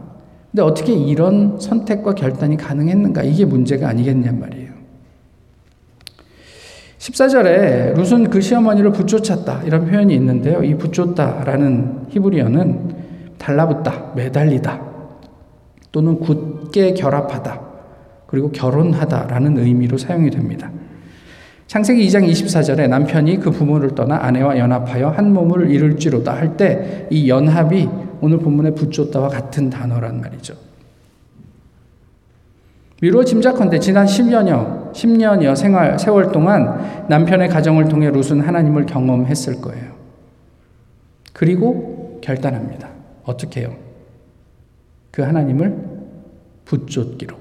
근데 0.52 0.64
어떻게 0.64 0.94
이런 0.94 1.60
선택과 1.60 2.14
결단이 2.14 2.58
가능했는가? 2.58 3.24
이게 3.24 3.46
문제가 3.46 3.90
아니겠냔 3.90 4.40
말이에요. 4.40 4.72
14절에 6.98 7.96
룻은 7.96 8.30
그 8.30 8.42
시어머니를 8.42 8.92
붙쫓았다. 8.92 9.64
이런 9.64 9.86
표현이 9.86 10.14
있는데요. 10.14 10.64
이 10.64 10.76
붙쫓다라는 10.76 12.08
히브리어는 12.10 12.96
달라붙다, 13.40 14.12
매달리다, 14.16 14.82
또는 15.92 16.20
굳게 16.20 16.94
결합하다, 16.94 17.60
그리고 18.28 18.52
결혼하다라는 18.52 19.58
의미로 19.58 19.98
사용이 19.98 20.30
됩니다. 20.30 20.70
창세기 21.72 22.06
2장 22.06 22.30
24절에 22.30 22.90
남편이 22.90 23.40
그 23.40 23.50
부모를 23.50 23.96
떠나 23.96 24.18
아내와 24.25 24.58
연합하여 24.58 25.08
한 25.08 25.34
몸을 25.34 25.72
이룰지로다 25.72 26.36
할 26.36 26.58
때 26.58 27.08
이 27.10 27.30
연합이 27.30 27.88
오늘 28.19 28.39
본문에 28.39 28.72
붙줬다와 28.72 29.30
같은 29.30 29.69
단어란 29.69 30.19
말이죠. 30.19 30.54
미루어 33.02 33.24
짐작컨대 33.24 33.80
지난 33.80 34.06
10년여, 34.06 34.91
10년여 34.91 35.56
생활, 35.56 35.98
세월 35.98 36.34
동안 36.34 37.06
남편의 37.08 37.48
가정을 37.48 37.88
통해 37.88 38.10
룻은 38.10 38.41
하나님을 38.41 38.86
경험했을 38.86 39.62
거예요. 39.62 39.93
그리고 41.32 42.19
결단합니다. 42.22 42.89
어떻게 43.24 43.62
해요? 43.62 43.74
그 45.10 45.22
하나님을 45.22 45.78
붙쫓기로. 46.65 47.38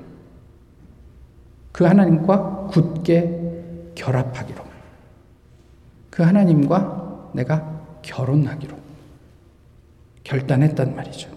그 1.73 1.83
하나님과 1.85 2.69
굳게 2.71 3.40
결합하기로. 3.95 4.65
그 6.11 6.23
하나님과 6.23 7.31
내가 7.35 7.81
결혼하기로 8.03 8.77
결단했단 10.25 10.95
말이죠. 10.95 11.29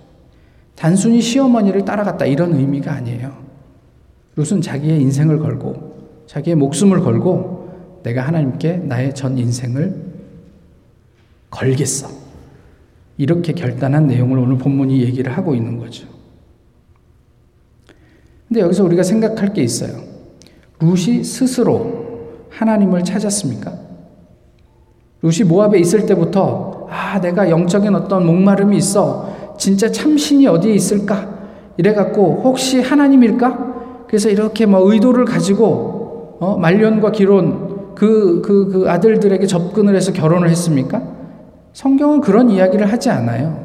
단순히 0.76 1.22
시어머니를 1.22 1.86
따라갔다 1.86 2.26
이런 2.26 2.54
의미가 2.54 2.92
아니에요. 2.92 3.44
룻은 4.36 4.62
자기의 4.62 5.02
인생을 5.02 5.40
걸고 5.40 6.24
자기의 6.26 6.56
목숨을 6.56 7.02
걸고 7.02 8.02
내가 8.04 8.24
하나님께 8.24 8.78
나의 8.78 9.14
전 9.14 9.38
인생을 9.38 10.14
걸겠어. 11.50 12.10
이렇게 13.18 13.54
결단한 13.54 14.08
내용을 14.08 14.40
오늘 14.40 14.58
본문이 14.58 15.02
얘기를 15.02 15.32
하고 15.38 15.54
있는 15.54 15.78
거죠. 15.78 16.08
근데 18.48 18.62
여기서 18.62 18.84
우리가 18.84 19.04
생각할 19.04 19.54
게 19.54 19.62
있어요. 19.64 20.04
룻이 20.80 21.24
스스로 21.24 22.03
하나님을 22.58 23.04
찾았습니까? 23.04 23.72
룻이 25.22 25.48
모압에 25.48 25.80
있을 25.80 26.06
때부터 26.06 26.88
아 26.90 27.20
내가 27.22 27.50
영적인 27.50 27.96
어떤 27.96 28.26
목마름이 28.26 28.78
있어 28.78 29.56
진짜 29.58 29.90
참신이 29.92 30.48
어디에 30.48 30.74
있을까 30.74 31.30
이래갖고 31.78 32.42
혹시 32.44 32.82
하나님일까? 32.82 33.74
그래서 34.08 34.30
이렇게 34.30 34.66
뭐 34.66 34.92
의도를 34.92 35.26
가지고 35.26 36.38
어, 36.40 36.58
말년과 36.58 37.12
기론 37.12 37.96
그, 37.96 38.42
그, 38.44 38.70
그 38.72 38.90
아들들에게 38.90 39.46
접근을 39.48 39.96
해서 39.96 40.12
결혼을 40.12 40.50
했습니까? 40.50 41.02
성경은 41.74 42.22
그런 42.22 42.50
이야기를 42.50 42.92
하지 42.92 43.10
않아요. 43.10 43.64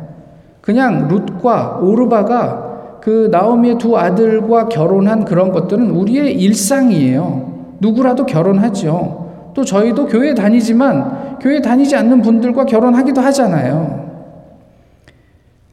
그냥 0.60 1.08
룻과 1.08 1.80
오르바가 1.82 2.98
그 3.00 3.28
나오미의 3.30 3.78
두 3.78 3.96
아들과 3.96 4.68
결혼한 4.68 5.24
그런 5.24 5.50
것들은 5.50 5.90
우리의 5.90 6.34
일상이에요. 6.40 7.47
누구라도 7.80 8.26
결혼하죠. 8.26 9.52
또 9.54 9.64
저희도 9.64 10.06
교회 10.06 10.34
다니지만 10.34 11.38
교회 11.40 11.60
다니지 11.60 11.96
않는 11.96 12.22
분들과 12.22 12.64
결혼하기도 12.64 13.20
하잖아요. 13.20 14.08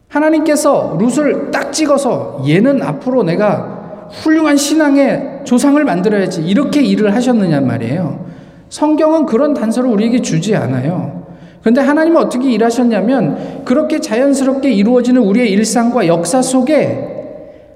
하나님께서 0.08 0.98
룻을 1.00 1.52
딱 1.52 1.74
찍어서 1.74 2.44
얘는 2.48 2.82
앞으로 2.82 3.24
내가 3.24 4.08
훌륭한 4.24 4.56
신앙의 4.56 5.42
조상을 5.44 5.84
만들어야지 5.84 6.42
이렇게 6.42 6.82
일을 6.82 7.14
하셨느냐 7.14 7.62
말이에요. 7.62 8.26
성경은 8.70 9.26
그런 9.26 9.54
단서를 9.54 9.90
우리에게 9.90 10.22
주지 10.22 10.56
않아요. 10.56 11.26
그런데 11.62 11.82
하나님은 11.82 12.22
어떻게 12.22 12.52
일하셨냐면 12.52 13.64
그렇게 13.66 14.00
자연스럽게 14.00 14.72
이루어지는 14.72 15.22
우리의 15.22 15.52
일상과 15.52 16.08
역사 16.08 16.42
속에 16.42 17.16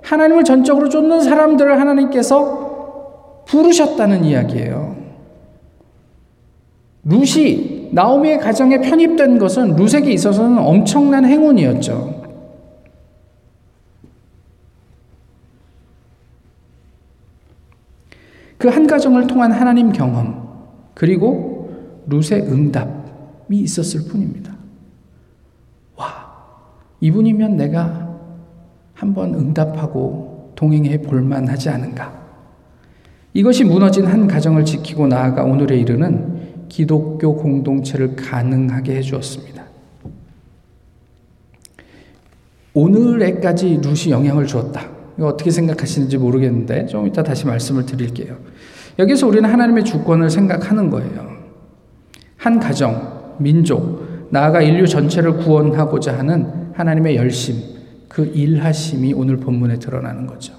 하나님을 0.03 0.43
전적으로 0.43 0.89
쫓는 0.89 1.21
사람들을 1.21 1.79
하나님께서 1.79 2.68
부르셨다는 3.49 4.23
이야기예요. 4.25 4.95
룻이 7.03 7.89
나오미의 7.91 8.39
가정에 8.39 8.79
편입된 8.79 9.39
것은 9.39 9.75
룻에게 9.75 10.11
있어서는 10.11 10.59
엄청난 10.59 11.25
행운이었죠. 11.25 12.19
그 18.59 18.67
한 18.67 18.85
가정을 18.85 19.25
통한 19.25 19.53
하나님 19.53 19.91
경험, 19.93 20.47
그리고 20.93 21.71
룻의 22.07 22.41
응답이 22.41 23.57
있었을 23.57 24.01
뿐입니다. 24.11 24.53
와, 25.95 26.07
이분이면 26.99 27.55
내가 27.55 28.19
한번 28.93 29.33
응답하고 29.33 30.51
동행해 30.55 31.01
볼만 31.01 31.47
하지 31.47 31.69
않은가. 31.69 32.28
이것이 33.33 33.63
무너진 33.63 34.05
한 34.05 34.27
가정을 34.27 34.65
지키고 34.65 35.07
나아가 35.07 35.43
오늘에 35.43 35.77
이르는 35.77 36.67
기독교 36.67 37.35
공동체를 37.35 38.15
가능하게 38.15 38.95
해주었습니다. 38.97 39.63
오늘에까지 42.73 43.81
룻이 43.83 44.11
영향을 44.11 44.45
주었다. 44.45 44.87
이거 45.17 45.27
어떻게 45.27 45.51
생각하시는지 45.51 46.17
모르겠는데 46.17 46.85
좀 46.85 47.07
이따 47.07 47.23
다시 47.23 47.45
말씀을 47.45 47.85
드릴게요. 47.85 48.37
여기서 48.97 49.27
우리는 49.27 49.49
하나님의 49.49 49.83
주권을 49.83 50.29
생각하는 50.29 50.89
거예요. 50.89 51.39
한 52.37 52.59
가정, 52.59 53.35
민족, 53.37 54.27
나아가 54.29 54.61
인류 54.61 54.87
전체를 54.87 55.37
구원하고자 55.37 56.17
하는 56.17 56.71
하나님의 56.73 57.15
열심, 57.15 57.55
그 58.07 58.25
일하심이 58.25 59.13
오늘 59.13 59.37
본문에 59.37 59.79
드러나는 59.79 60.25
거죠. 60.25 60.58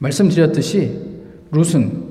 말씀드렸듯이 0.00 0.98
룻은 1.52 2.10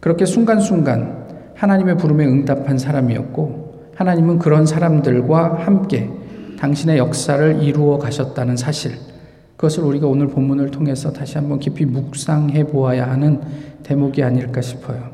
그렇게 0.00 0.24
순간순간 0.24 1.52
하나님의 1.54 1.96
부름에 1.96 2.26
응답한 2.26 2.78
사람이었고 2.78 3.92
하나님은 3.96 4.38
그런 4.38 4.66
사람들과 4.66 5.64
함께 5.64 6.10
당신의 6.58 6.98
역사를 6.98 7.62
이루어 7.62 7.98
가셨다는 7.98 8.56
사실 8.56 8.92
그것을 9.56 9.84
우리가 9.84 10.06
오늘 10.06 10.28
본문을 10.28 10.70
통해서 10.70 11.12
다시 11.12 11.38
한번 11.38 11.58
깊이 11.58 11.84
묵상해 11.84 12.64
보아야 12.64 13.10
하는 13.10 13.40
대목이 13.82 14.22
아닐까 14.22 14.60
싶어요. 14.60 15.10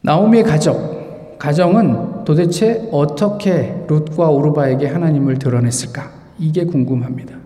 나오미의 0.00 0.44
가정, 0.44 1.36
가정은 1.38 2.24
도대체 2.24 2.88
어떻게 2.90 3.84
룻과 3.86 4.30
오르바에게 4.30 4.86
하나님을 4.86 5.38
드러냈을까? 5.38 6.10
이게 6.38 6.64
궁금합니다. 6.64 7.41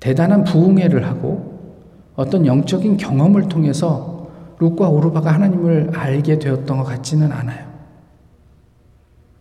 대단한 0.00 0.44
부흥회를 0.44 1.06
하고 1.06 1.56
어떤 2.14 2.46
영적인 2.46 2.96
경험을 2.96 3.48
통해서 3.48 4.28
룻과 4.58 4.88
오르바가 4.88 5.32
하나님을 5.32 5.90
알게 5.94 6.38
되었던 6.38 6.78
것 6.78 6.84
같지는 6.84 7.30
않아요. 7.32 7.66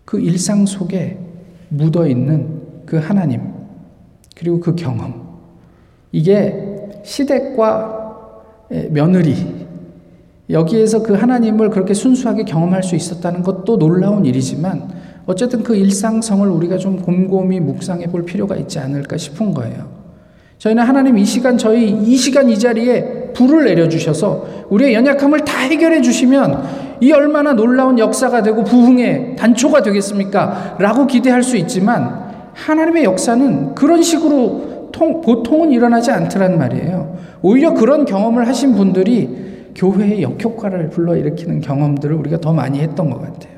그 0.04 0.20
일상 0.20 0.66
속에 0.66 1.18
묻어 1.70 2.08
있는 2.08 2.62
그 2.86 2.98
하나님, 2.98 3.42
그리고 4.36 4.60
그 4.60 4.76
경험. 4.76 5.40
이게 6.12 7.02
시댁과 7.04 7.94
며느리, 8.90 9.66
여기에서 10.50 11.02
그 11.02 11.14
하나님을 11.14 11.70
그렇게 11.70 11.94
순수하게 11.94 12.44
경험할 12.44 12.84
수 12.84 12.96
있었다는 12.96 13.42
것도 13.42 13.78
놀라운 13.78 14.26
일이지만 14.26 14.94
어쨌든 15.26 15.64
그 15.64 15.76
일상성을 15.76 16.48
우리가 16.48 16.78
좀 16.78 17.02
곰곰이 17.02 17.60
묵상해 17.62 18.08
볼 18.08 18.26
필요가 18.26 18.56
있지 18.56 18.78
않을까 18.78 19.18
싶은 19.18 19.54
거예요. 19.54 19.95
저희는 20.66 20.84
하나님 20.84 21.16
이 21.20 21.26
시간, 21.26 21.60
저희 21.60 21.90
이 21.92 22.18
시간 22.18 22.50
이 22.50 22.58
자리에 22.58 23.34
불을 23.34 23.66
내려주셔서 23.66 24.66
우리의 24.72 24.96
연약함을 24.96 25.42
다 25.42 25.60
해결해 25.60 26.02
주시면 26.02 26.98
이 27.02 27.12
얼마나 27.12 27.54
놀라운 27.54 28.00
역사가 28.00 28.42
되고 28.42 28.64
부흥의 28.64 29.36
단초가 29.36 29.84
되겠습니까? 29.84 30.78
라고 30.80 31.06
기대할 31.06 31.44
수 31.44 31.56
있지만 31.58 32.50
하나님의 32.54 33.04
역사는 33.04 33.76
그런 33.76 34.02
식으로 34.02 34.90
통, 34.92 35.22
보통은 35.22 35.72
일어나지 35.72 36.10
않더란 36.10 36.58
말이에요. 36.58 37.16
오히려 37.44 37.76
그런 37.76 38.06
경험을 38.06 38.48
하신 38.48 38.74
분들이 38.74 39.70
교회의 39.76 40.24
역효과를 40.24 40.90
불러일으키는 40.90 41.62
경험들을 41.62 42.16
우리가 42.16 42.40
더 42.40 42.54
많이 42.54 42.80
했던 42.80 43.12
것 43.12 43.22
같아요. 43.22 43.54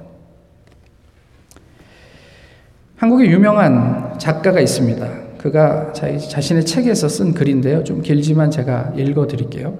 한국에 2.98 3.28
유명한 3.28 4.16
작가가 4.18 4.60
있습니다. 4.60 5.27
그가 5.38 5.94
자신의 5.94 6.66
책에서 6.66 7.08
쓴 7.08 7.34
글인데요. 7.34 7.84
좀 7.84 8.02
길지만 8.02 8.52
제가 8.52 8.94
읽어 8.96 9.28
드릴게요. 9.28 9.76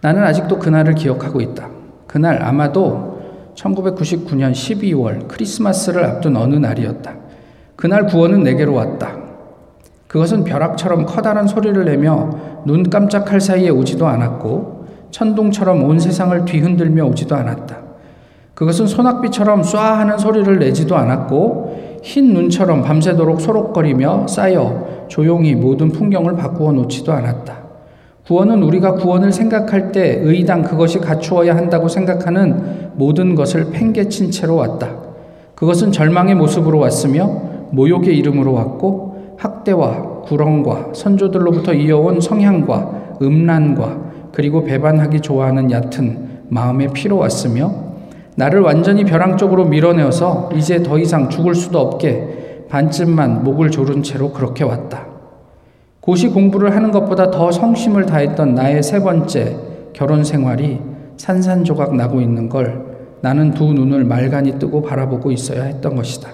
나는 0.00 0.22
아직도 0.22 0.58
그날을 0.58 0.94
기억하고 0.94 1.40
있다. 1.40 1.68
그날 2.06 2.42
아마도 2.42 3.14
1999년 3.54 4.52
12월 4.52 5.28
크리스마스를 5.28 6.04
앞둔 6.04 6.36
어느 6.36 6.54
날이었다. 6.56 7.14
그날 7.76 8.06
구원은 8.06 8.42
내게로 8.42 8.74
왔다. 8.74 9.16
그것은 10.06 10.44
벼락처럼 10.44 11.06
커다란 11.06 11.48
소리를 11.48 11.84
내며 11.84 12.62
눈 12.64 12.88
깜짝할 12.88 13.40
사이에 13.40 13.68
오지도 13.70 14.06
않았고 14.06 14.86
천둥처럼 15.10 15.82
온 15.82 15.98
세상을 15.98 16.44
뒤흔들며 16.44 17.04
오지도 17.06 17.34
않았다. 17.34 17.78
그것은 18.54 18.86
소낙비처럼 18.86 19.62
쏴 19.62 19.76
하는 19.76 20.18
소리를 20.18 20.58
내지도 20.58 20.96
않았고 20.96 21.83
흰 22.04 22.34
눈처럼 22.34 22.82
밤새도록 22.82 23.40
소록거리며 23.40 24.26
쌓여 24.26 25.06
조용히 25.08 25.54
모든 25.54 25.88
풍경을 25.88 26.36
바꾸어 26.36 26.70
놓지도 26.72 27.10
않았다. 27.10 27.64
구원은 28.26 28.62
우리가 28.62 28.96
구원을 28.96 29.32
생각할 29.32 29.90
때 29.90 30.20
의당 30.22 30.62
그것이 30.62 30.98
갖추어야 30.98 31.56
한다고 31.56 31.88
생각하는 31.88 32.90
모든 32.96 33.34
것을 33.34 33.70
팽개친 33.72 34.30
채로 34.30 34.56
왔다. 34.56 34.90
그것은 35.54 35.92
절망의 35.92 36.34
모습으로 36.34 36.78
왔으며 36.78 37.26
모욕의 37.70 38.18
이름으로 38.18 38.52
왔고 38.52 39.36
학대와 39.38 40.22
구렁과 40.26 40.90
선조들로부터 40.92 41.72
이어온 41.72 42.20
성향과 42.20 43.16
음란과 43.22 44.30
그리고 44.32 44.62
배반하기 44.62 45.20
좋아하는 45.20 45.70
얕은 45.70 46.42
마음의 46.50 46.88
피로 46.92 47.16
왔으며 47.16 47.83
나를 48.36 48.60
완전히 48.60 49.04
벼랑 49.04 49.36
쪽으로 49.36 49.64
밀어내어서 49.66 50.50
이제 50.54 50.82
더 50.82 50.98
이상 50.98 51.28
죽을 51.28 51.54
수도 51.54 51.78
없게 51.78 52.64
반쯤만 52.68 53.44
목을 53.44 53.70
조른 53.70 54.02
채로 54.02 54.32
그렇게 54.32 54.64
왔다. 54.64 55.06
고시 56.00 56.28
공부를 56.28 56.74
하는 56.74 56.90
것보다 56.90 57.30
더 57.30 57.50
성심을 57.52 58.06
다했던 58.06 58.54
나의 58.54 58.82
세 58.82 59.00
번째 59.00 59.56
결혼 59.92 60.24
생활이 60.24 60.80
산산조각 61.16 61.94
나고 61.94 62.20
있는 62.20 62.48
걸 62.48 62.84
나는 63.20 63.52
두 63.54 63.72
눈을 63.72 64.04
말간히 64.04 64.58
뜨고 64.58 64.82
바라보고 64.82 65.30
있어야 65.30 65.62
했던 65.62 65.94
것이다. 65.96 66.28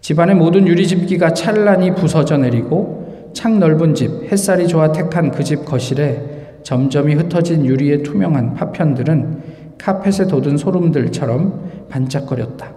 집안의 0.00 0.36
모든 0.36 0.66
유리집기가 0.66 1.34
찬란히 1.34 1.94
부서져 1.94 2.38
내리고 2.38 3.30
창 3.34 3.58
넓은 3.58 3.94
집, 3.94 4.30
햇살이 4.32 4.66
좋아 4.68 4.92
택한 4.92 5.30
그 5.30 5.42
집 5.42 5.64
거실에 5.64 6.38
점점이 6.62 7.14
흩어진 7.14 7.66
유리의 7.66 8.04
투명한 8.04 8.54
파편들은 8.54 9.42
카펫에 9.78 10.26
돋은 10.26 10.56
소름들처럼 10.56 11.86
반짝거렸다. 11.88 12.72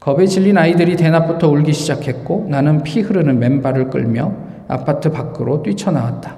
겁에 0.00 0.26
질린 0.26 0.58
아이들이 0.58 0.96
대낮부터 0.96 1.48
울기 1.48 1.72
시작했고 1.72 2.46
나는 2.48 2.82
피 2.82 3.00
흐르는 3.00 3.38
맨발을 3.38 3.90
끌며 3.90 4.32
아파트 4.68 5.10
밖으로 5.10 5.62
뛰쳐나왔다. 5.62 6.36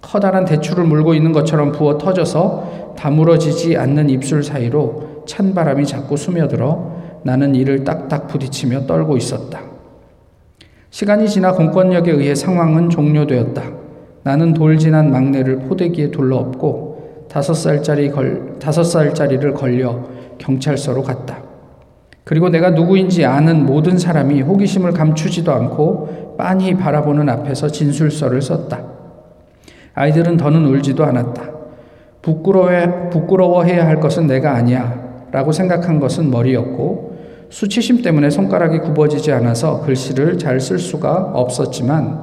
커다란 0.00 0.44
대추를 0.44 0.84
물고 0.84 1.14
있는 1.14 1.32
것처럼 1.32 1.72
부어 1.72 1.98
터져서 1.98 2.94
다물어지지 2.96 3.76
않는 3.76 4.10
입술 4.10 4.42
사이로 4.42 5.24
찬 5.26 5.54
바람이 5.54 5.86
자꾸 5.86 6.16
스며들어 6.16 7.20
나는 7.24 7.54
이를 7.54 7.84
딱딱 7.84 8.28
부딪히며 8.28 8.86
떨고 8.86 9.16
있었다. 9.16 9.60
시간이 10.90 11.28
지나 11.28 11.52
공권력에 11.52 12.12
의해 12.12 12.34
상황은 12.34 12.90
종료되었다. 12.90 13.62
나는 14.22 14.54
돌진한 14.54 15.10
막내를 15.10 15.60
포대기에 15.60 16.10
둘러엎고 16.10 16.93
다섯 17.34 17.52
살짜리 17.52 18.12
걸, 18.12 18.60
다섯 18.60 18.84
살짜리를 18.84 19.54
걸려 19.54 20.04
경찰서로 20.38 21.02
갔다. 21.02 21.38
그리고 22.22 22.48
내가 22.48 22.70
누구인지 22.70 23.24
아는 23.24 23.66
모든 23.66 23.98
사람이 23.98 24.40
호기심을 24.42 24.92
감추지도 24.92 25.50
않고 25.52 26.36
빤히 26.38 26.76
바라보는 26.76 27.28
앞에서 27.28 27.66
진술서를 27.70 28.40
썼다. 28.40 28.78
아이들은 29.94 30.36
더는 30.36 30.64
울지도 30.64 31.04
않았다. 31.04 31.42
부끄러워, 32.22 32.70
부끄러워해야 33.10 33.84
할 33.84 33.98
것은 33.98 34.28
내가 34.28 34.54
아니야. 34.54 35.26
라고 35.32 35.50
생각한 35.50 35.98
것은 35.98 36.30
머리였고, 36.30 37.16
수치심 37.50 38.02
때문에 38.02 38.30
손가락이 38.30 38.78
굽어지지 38.78 39.32
않아서 39.32 39.80
글씨를 39.80 40.38
잘 40.38 40.60
쓸 40.60 40.78
수가 40.78 41.32
없었지만 41.34 42.22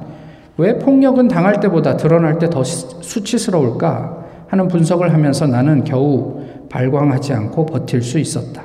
왜 0.56 0.78
폭력은 0.78 1.28
당할 1.28 1.60
때보다 1.60 1.98
드러날 1.98 2.38
때 2.38 2.48
더 2.48 2.64
수치스러울까 2.64 4.21
하는 4.52 4.68
분석을 4.68 5.14
하면서 5.14 5.46
나는 5.46 5.82
겨우 5.82 6.42
발광하지 6.68 7.32
않고 7.32 7.64
버틸 7.64 8.02
수 8.02 8.18
있었다. 8.18 8.62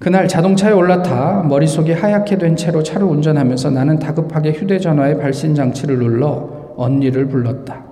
그날 0.00 0.26
자동차에 0.26 0.72
올라타 0.72 1.44
머릿속이 1.44 1.92
하얗게 1.92 2.36
된 2.36 2.56
채로 2.56 2.82
차를 2.82 3.06
운전하면서 3.06 3.70
나는 3.70 4.00
다급하게 4.00 4.50
휴대전화의 4.50 5.18
발신 5.18 5.54
장치를 5.54 5.98
눌러 5.98 6.72
언니를 6.76 7.28
불렀다. 7.28 7.84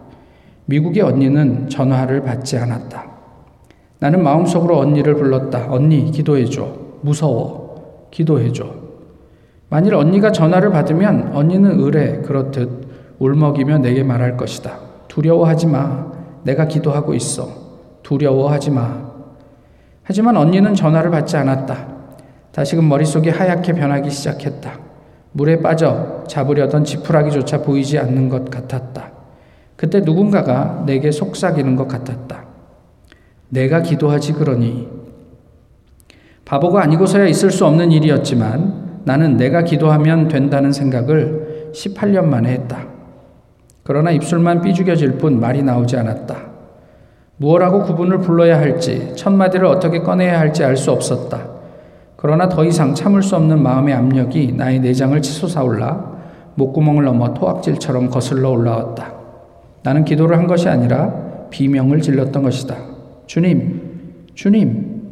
미국의 0.65 1.05
언니는 1.05 1.69
전화를 1.69 2.23
받지 2.23 2.59
않았다. 2.59 3.05
나는 4.01 4.25
마음속으로 4.25 4.77
언니를 4.77 5.15
불렀다. 5.15 5.69
언니, 5.71 6.11
기도해줘. 6.11 6.67
무서워. 7.03 8.09
기도해줘. 8.11 8.67
만일 9.69 9.95
언니가 9.95 10.33
전화를 10.33 10.71
받으면 10.71 11.31
언니는 11.33 11.79
의뢰 11.79 12.19
그렇듯 12.23 12.89
울먹이며 13.21 13.79
내게 13.79 14.03
말할 14.03 14.37
것이다. 14.37 14.79
두려워하지 15.07 15.69
마. 15.69 16.14
내가 16.45 16.69
기도하고 16.69 17.15
있어. 17.15 17.49
두려워하지 18.03 18.71
마. 18.71 19.13
하지만 20.03 20.37
언니는 20.37 20.75
전화를 20.75 21.11
받지 21.11 21.37
않았다. 21.37 21.89
다시금 22.53 22.89
머릿속이 22.89 23.31
하얗게 23.31 23.73
변하기 23.73 24.11
시작했다. 24.11 24.79
물에 25.33 25.61
빠져 25.61 26.23
잡으려던 26.29 26.85
지푸라기조차 26.85 27.63
보이지 27.63 27.99
않는 27.99 28.29
것 28.29 28.49
같았다. 28.51 29.11
그때 29.77 30.01
누군가가 30.01 30.85
내게 30.87 31.11
속삭이는 31.11 31.75
것 31.75 31.89
같았다. 31.89 32.45
내가 33.49 33.83
기도하지 33.83 34.35
그러니 34.35 34.89
바보가 36.45 36.83
아니고서야 36.83 37.27
있을 37.27 37.51
수 37.51 37.67
없는 37.67 37.91
일이었지만 37.91 39.03
나는 39.05 39.37
내가 39.37 39.63
기도하면 39.65 40.29
된다는 40.29 40.73
생각을 40.73 41.73
18년 41.75 42.27
만에 42.27 42.53
했다. 42.53 42.94
그러나 43.85 44.11
입술만 44.11 44.63
삐죽여질 44.63 45.19
뿐 45.19 45.39
말이 45.39 45.63
나오지 45.63 45.97
않았다. 45.97 46.37
무엇라고 47.37 47.83
구분을 47.85 48.19
불러야 48.19 48.59
할지, 48.59 49.13
첫 49.17 49.31
마디를 49.31 49.67
어떻게 49.67 50.01
꺼내야 50.01 50.39
할지 50.39 50.65
알 50.65 50.77
수 50.77 50.91
없었다. 50.91 51.41
그러나 52.17 52.49
더 52.49 52.65
이상 52.65 52.95
참을 52.95 53.23
수 53.23 53.37
없는 53.37 53.63
마음의 53.63 53.93
압력이 53.95 54.53
나의 54.57 54.81
내장을 54.81 55.21
치솟아올라 55.21 56.15
목구멍을 56.55 57.05
넘어 57.05 57.35
토악질처럼 57.35 58.09
거슬러 58.09 58.51
올라왔다. 58.51 59.13
나는 59.83 60.05
기도를 60.05 60.39
한 60.39 60.47
것이 60.47 60.69
아니라 60.69 61.13
비명을 61.51 62.01
질렀던 62.01 62.43
것이다. 62.43 62.77
주님, 63.27 64.25
주님, 64.35 65.03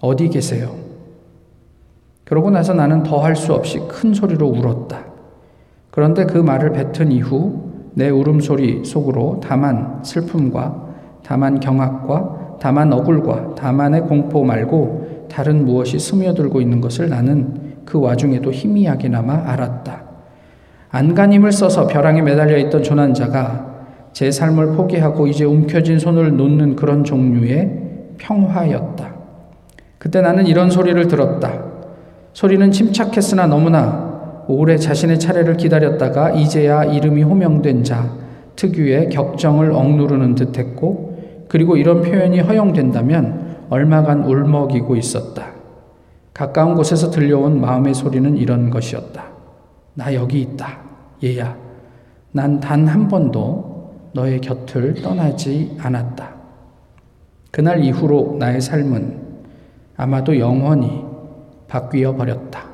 어디 0.00 0.28
계세요? 0.28 0.76
그러고 2.24 2.50
나서 2.50 2.72
나는 2.72 3.02
더 3.02 3.18
할 3.18 3.34
수 3.34 3.52
없이 3.52 3.80
큰 3.88 4.14
소리로 4.14 4.46
울었다. 4.46 5.00
그런데 5.90 6.24
그 6.24 6.38
말을 6.38 6.70
뱉은 6.72 7.10
이후 7.10 7.71
내 7.94 8.08
울음소리 8.08 8.84
속으로 8.84 9.40
다만 9.42 10.00
슬픔과 10.02 10.86
다만 11.22 11.60
경악과 11.60 12.56
다만 12.60 12.92
억울과 12.92 13.54
다만의 13.54 14.02
공포 14.02 14.44
말고 14.44 15.26
다른 15.30 15.64
무엇이 15.64 15.98
스며들고 15.98 16.60
있는 16.60 16.80
것을 16.80 17.08
나는 17.08 17.72
그 17.84 17.98
와중에도 18.00 18.52
희미하게나마 18.52 19.42
알았다. 19.46 20.02
안간힘을 20.90 21.52
써서 21.52 21.86
벼랑에 21.86 22.22
매달려 22.22 22.58
있던 22.58 22.82
조난자가 22.82 23.72
제 24.12 24.30
삶을 24.30 24.76
포기하고 24.76 25.26
이제 25.26 25.44
움켜진 25.44 25.98
손을 25.98 26.36
놓는 26.36 26.76
그런 26.76 27.02
종류의 27.02 27.78
평화였다. 28.18 29.12
그때 29.98 30.20
나는 30.20 30.46
이런 30.46 30.70
소리를 30.70 31.08
들었다. 31.08 31.62
소리는 32.34 32.70
침착했으나 32.70 33.46
너무나 33.46 34.11
오래 34.48 34.76
자신의 34.76 35.18
차례를 35.18 35.56
기다렸다가 35.56 36.30
이제야 36.32 36.84
이름이 36.84 37.22
호명된 37.22 37.84
자 37.84 38.10
특유의 38.56 39.08
격정을 39.10 39.70
억누르는 39.72 40.34
듯 40.34 40.58
했고 40.58 41.44
그리고 41.48 41.76
이런 41.76 42.02
표현이 42.02 42.40
허용된다면 42.40 43.56
얼마간 43.70 44.24
울먹이고 44.24 44.96
있었다. 44.96 45.52
가까운 46.34 46.74
곳에서 46.74 47.10
들려온 47.10 47.60
마음의 47.60 47.94
소리는 47.94 48.36
이런 48.36 48.70
것이었다. 48.70 49.24
나 49.94 50.14
여기 50.14 50.40
있다. 50.40 50.78
얘야. 51.24 51.56
난 52.32 52.60
단 52.60 52.86
한 52.88 53.08
번도 53.08 54.10
너의 54.14 54.40
곁을 54.40 54.94
떠나지 55.02 55.76
않았다. 55.78 56.34
그날 57.50 57.84
이후로 57.84 58.36
나의 58.38 58.60
삶은 58.60 59.20
아마도 59.96 60.38
영원히 60.38 61.04
바뀌어 61.68 62.14
버렸다. 62.16 62.71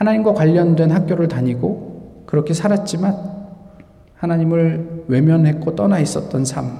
하나님과 0.00 0.32
관련된 0.32 0.90
학교를 0.90 1.28
다니고 1.28 2.24
그렇게 2.24 2.54
살았지만 2.54 3.14
하나님을 4.14 5.04
외면했고 5.08 5.76
떠나 5.76 5.98
있었던 6.00 6.46
삶. 6.46 6.78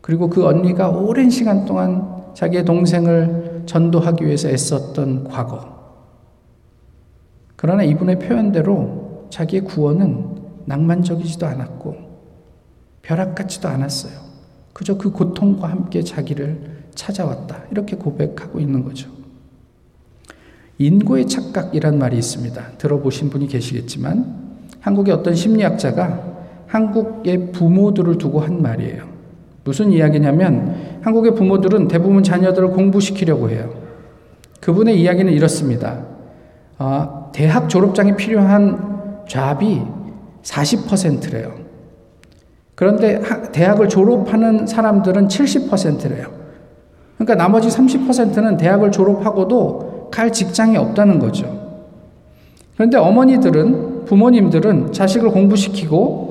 그리고 0.00 0.30
그 0.30 0.46
언니가 0.46 0.90
오랜 0.90 1.28
시간 1.28 1.64
동안 1.64 2.22
자기의 2.34 2.64
동생을 2.64 3.64
전도하기 3.66 4.24
위해서 4.24 4.48
애썼던 4.48 5.24
과거. 5.24 5.80
그러나 7.56 7.82
이분의 7.82 8.20
표현대로 8.20 9.26
자기의 9.30 9.64
구원은 9.64 10.40
낭만적이지도 10.66 11.46
않았고 11.46 11.96
벼락 13.02 13.34
같지도 13.34 13.68
않았어요. 13.68 14.12
그저 14.72 14.96
그 14.96 15.10
고통과 15.10 15.68
함께 15.68 16.02
자기를 16.02 16.84
찾아왔다. 16.94 17.64
이렇게 17.72 17.96
고백하고 17.96 18.60
있는 18.60 18.84
거죠. 18.84 19.19
인고의 20.80 21.26
착각이란 21.26 21.98
말이 21.98 22.16
있습니다. 22.16 22.62
들어보신 22.78 23.28
분이 23.28 23.48
계시겠지만 23.48 24.24
한국의 24.80 25.12
어떤 25.12 25.34
심리학자가 25.34 26.22
한국의 26.66 27.52
부모들을 27.52 28.16
두고 28.16 28.40
한 28.40 28.62
말이에요. 28.62 29.04
무슨 29.62 29.92
이야기냐면 29.92 31.00
한국의 31.02 31.34
부모들은 31.34 31.88
대부분 31.88 32.22
자녀들을 32.22 32.70
공부시키려고 32.70 33.50
해요. 33.50 33.74
그분의 34.60 34.98
이야기는 34.98 35.30
이렇습니다. 35.30 36.02
어, 36.78 37.30
대학 37.34 37.68
졸업장이 37.68 38.16
필요한 38.16 39.20
잡이 39.28 39.82
40%래요. 40.42 41.56
그런데 42.74 43.20
대학을 43.52 43.90
졸업하는 43.90 44.66
사람들은 44.66 45.28
70%래요. 45.28 46.28
그러니까 47.16 47.34
나머지 47.34 47.68
30%는 47.68 48.56
대학을 48.56 48.90
졸업하고도 48.90 49.89
갈 50.10 50.32
직장이 50.32 50.76
없다는 50.76 51.18
거죠. 51.18 51.58
그런데 52.74 52.96
어머니들은, 52.96 54.04
부모님들은 54.06 54.92
자식을 54.92 55.30
공부시키고 55.30 56.30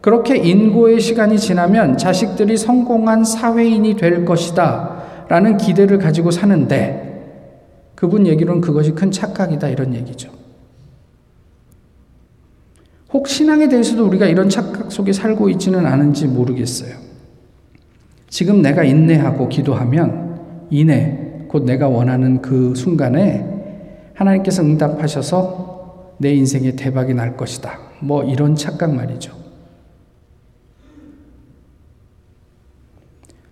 그렇게 0.00 0.36
인고의 0.36 1.00
시간이 1.00 1.38
지나면 1.38 1.98
자식들이 1.98 2.56
성공한 2.56 3.24
사회인이 3.24 3.96
될 3.96 4.24
것이다. 4.24 5.00
라는 5.28 5.56
기대를 5.56 5.98
가지고 5.98 6.30
사는데 6.30 7.10
그분 7.94 8.26
얘기로는 8.26 8.60
그것이 8.60 8.92
큰 8.92 9.10
착각이다. 9.10 9.68
이런 9.68 9.94
얘기죠. 9.94 10.30
혹 13.12 13.28
신앙에 13.28 13.68
대해서도 13.68 14.06
우리가 14.06 14.26
이런 14.26 14.48
착각 14.48 14.90
속에 14.90 15.12
살고 15.12 15.50
있지는 15.50 15.86
않은지 15.86 16.26
모르겠어요. 16.26 16.96
지금 18.28 18.62
내가 18.62 18.84
인내하고 18.84 19.48
기도하면 19.48 20.40
인내, 20.70 21.19
곧 21.50 21.64
내가 21.64 21.88
원하는 21.88 22.40
그 22.40 22.76
순간에 22.76 23.44
하나님께서 24.14 24.62
응답하셔서 24.62 26.12
내 26.18 26.32
인생에 26.32 26.76
대박이 26.76 27.12
날 27.12 27.36
것이다. 27.36 27.76
뭐 27.98 28.22
이런 28.22 28.54
착각 28.54 28.94
말이죠. 28.94 29.34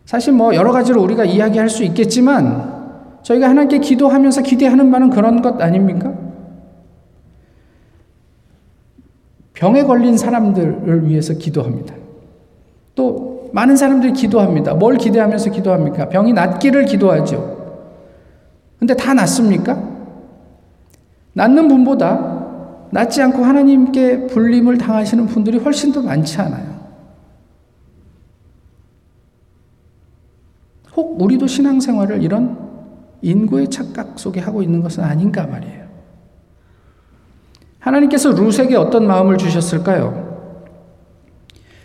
사실 0.04 0.32
뭐 0.32 0.54
여러 0.54 0.70
가지로 0.70 1.02
우리가 1.02 1.24
이야기할 1.24 1.68
수 1.68 1.82
있겠지만 1.82 3.18
저희가 3.24 3.48
하나님께 3.48 3.78
기도하면서 3.80 4.42
기대하는 4.42 4.92
바는 4.92 5.10
그런 5.10 5.42
것 5.42 5.60
아닙니까? 5.60 6.14
병에 9.54 9.82
걸린 9.82 10.16
사람들을 10.16 11.08
위해서 11.08 11.34
기도합니다. 11.34 11.96
또 12.94 13.50
많은 13.52 13.74
사람들이 13.74 14.12
기도합니다. 14.12 14.74
뭘 14.74 14.98
기대하면서 14.98 15.50
기도합니까? 15.50 16.08
병이 16.10 16.32
낫기를 16.32 16.84
기도하죠. 16.84 17.57
근데 18.78 18.94
다 18.94 19.14
낫습니까? 19.14 19.82
낫는 21.32 21.68
분보다 21.68 22.46
낫지 22.90 23.22
않고 23.22 23.44
하나님께 23.44 24.26
불림을 24.28 24.78
당하시는 24.78 25.26
분들이 25.26 25.58
훨씬 25.58 25.92
더 25.92 26.02
많지 26.02 26.40
않아요. 26.40 26.78
혹 30.96 31.20
우리도 31.20 31.46
신앙생활을 31.46 32.22
이런 32.22 32.58
인고의 33.22 33.68
착각 33.70 34.18
속에 34.18 34.40
하고 34.40 34.62
있는 34.62 34.80
것은 34.80 35.04
아닌가 35.04 35.46
말이에요. 35.46 35.86
하나님께서 37.78 38.30
루세에게 38.32 38.76
어떤 38.76 39.06
마음을 39.06 39.38
주셨을까요? 39.38 40.26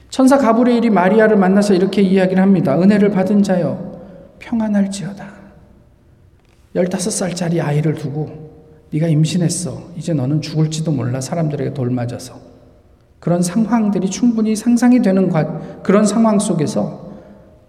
천사 0.10 0.38
가브리엘이 0.38 0.90
마리아를 0.90 1.38
만나서 1.38 1.74
이렇게 1.74 2.02
이야기를 2.02 2.42
합니다. 2.42 2.80
은혜를 2.80 3.10
받은 3.10 3.42
자여 3.42 4.38
평안할지어다. 4.40 5.33
15살짜리 6.76 7.64
아이를 7.64 7.96
두고 7.96 8.52
네가 8.92 9.08
임신했어. 9.08 9.92
이제 9.98 10.14
너는 10.14 10.42
죽을지도 10.42 10.92
몰라. 10.92 11.20
사람들에게 11.22 11.74
돌맞아서. 11.74 12.36
그런 13.20 13.42
상황들이 13.42 14.10
충분히 14.10 14.56
상상이 14.56 15.02
되는 15.02 15.32
그런 15.82 16.06
상황 16.06 16.40
속에서 16.40 17.14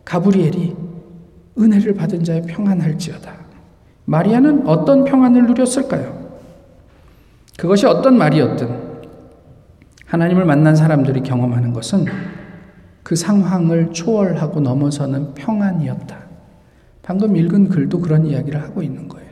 가브리엘이 0.05 0.75
은혜를 1.59 1.95
받은 1.95 2.25
자의 2.25 2.43
평안할지어다. 2.43 3.33
마리아는 4.07 4.67
어떤 4.67 5.05
평안을 5.05 5.47
누렸을까요? 5.47 6.25
그것이 7.57 7.87
어떤 7.87 8.19
말이었든 8.19 8.95
하나님을 10.07 10.45
만난 10.45 10.77
사람들이 10.77 11.23
경험하는 11.23 11.73
것은 11.73 12.05
그 13.03 13.17
상황을 13.17 13.93
초월하고 13.93 14.61
넘어서는 14.61 15.35
평안이었다. 15.35 16.24
방금 17.05 17.37
읽은 17.37 17.69
글도 17.69 18.01
그런 18.01 18.27
이야기를 18.27 18.61
하고 18.63 18.83
있는 18.83 19.07
거예요. 19.09 19.29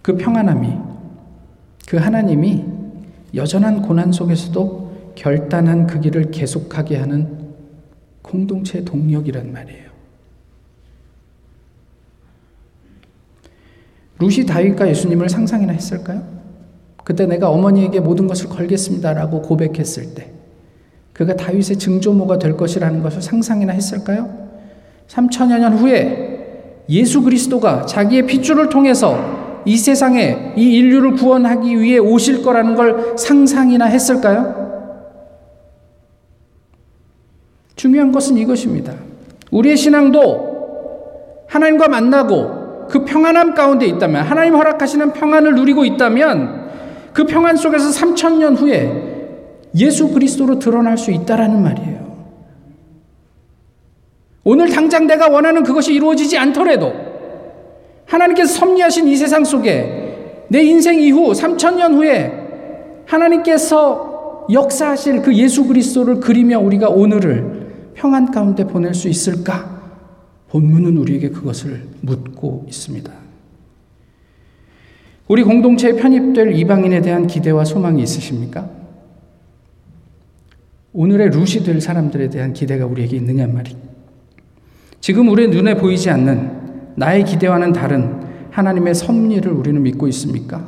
그 0.00 0.16
평안함이, 0.16 0.72
그 1.86 1.98
하나님이 1.98 2.64
여전한 3.34 3.82
고난 3.82 4.12
속에서도 4.12 5.12
결단한 5.14 5.86
그 5.86 6.00
길을 6.00 6.30
계속하게 6.30 6.96
하는 6.96 7.52
공동체 8.22 8.82
동력이란 8.82 9.52
말이에요. 9.52 9.90
루시 14.18 14.46
다윗과 14.46 14.88
예수님을 14.88 15.28
상상이나 15.28 15.74
했을까요? 15.74 16.26
그때 17.04 17.26
내가 17.26 17.50
어머니에게 17.50 18.00
모든 18.00 18.26
것을 18.26 18.48
걸겠습니다라고 18.48 19.42
고백했을 19.42 20.14
때 20.14 20.32
그가 21.12 21.36
다윗의 21.36 21.78
증조모가 21.78 22.38
될 22.38 22.56
것이라는 22.56 23.02
것을 23.02 23.20
상상이나 23.20 23.74
했을까요? 23.74 24.45
3천여 25.08 25.58
년 25.58 25.74
후에 25.74 26.84
예수 26.88 27.22
그리스도가 27.22 27.86
자기의 27.86 28.26
핏줄을 28.26 28.68
통해서 28.68 29.62
이 29.64 29.76
세상에 29.76 30.52
이 30.56 30.74
인류를 30.76 31.14
구원하기 31.14 31.80
위해 31.80 31.98
오실 31.98 32.42
거라는 32.42 32.76
걸 32.76 33.16
상상이나 33.16 33.86
했을까요? 33.86 34.66
중요한 37.74 38.12
것은 38.12 38.36
이것입니다. 38.36 38.94
우리의 39.50 39.76
신앙도 39.76 41.46
하나님과 41.48 41.88
만나고 41.88 42.86
그 42.88 43.04
평안함 43.04 43.54
가운데 43.54 43.86
있다면 43.86 44.24
하나님 44.24 44.54
허락하시는 44.54 45.12
평안을 45.12 45.54
누리고 45.56 45.84
있다면 45.84 46.66
그 47.12 47.24
평안 47.24 47.56
속에서 47.56 47.90
3천년 47.90 48.56
후에 48.56 49.16
예수 49.74 50.08
그리스도로 50.08 50.58
드러날 50.58 50.96
수 50.96 51.10
있다라는 51.10 51.62
말이에요. 51.62 52.05
오늘 54.48 54.68
당장 54.68 55.08
내가 55.08 55.28
원하는 55.28 55.64
그것이 55.64 55.92
이루어지지 55.92 56.38
않더라도 56.38 56.92
하나님께서 58.04 58.54
섭리하신 58.54 59.08
이 59.08 59.16
세상 59.16 59.44
속에 59.44 60.44
내 60.48 60.62
인생 60.62 61.00
이후 61.00 61.32
3천년 61.32 61.94
후에 61.94 63.02
하나님께서 63.06 64.46
역사하실 64.52 65.22
그 65.22 65.34
예수 65.34 65.66
그리스도를 65.66 66.20
그리며 66.20 66.60
우리가 66.60 66.88
오늘을 66.88 67.90
평안 67.94 68.30
가운데 68.30 68.64
보낼 68.64 68.94
수 68.94 69.08
있을까? 69.08 69.82
본문은 70.50 70.96
우리에게 70.96 71.30
그것을 71.30 71.82
묻고 72.02 72.66
있습니다. 72.68 73.12
우리 75.26 75.42
공동체에 75.42 75.94
편입될 75.94 76.52
이방인에 76.54 77.00
대한 77.02 77.26
기대와 77.26 77.64
소망이 77.64 78.00
있으십니까? 78.00 78.70
오늘의 80.92 81.30
루시 81.30 81.64
될 81.64 81.80
사람들에 81.80 82.30
대한 82.30 82.52
기대가 82.52 82.86
우리에게 82.86 83.16
있느냐 83.16 83.48
말이. 83.48 83.85
지금 85.06 85.28
우리의 85.28 85.50
눈에 85.50 85.76
보이지 85.76 86.10
않는 86.10 86.50
나의 86.96 87.22
기대와는 87.22 87.72
다른 87.72 88.24
하나님의 88.50 88.92
섭리를 88.92 89.48
우리는 89.52 89.80
믿고 89.80 90.08
있습니까? 90.08 90.64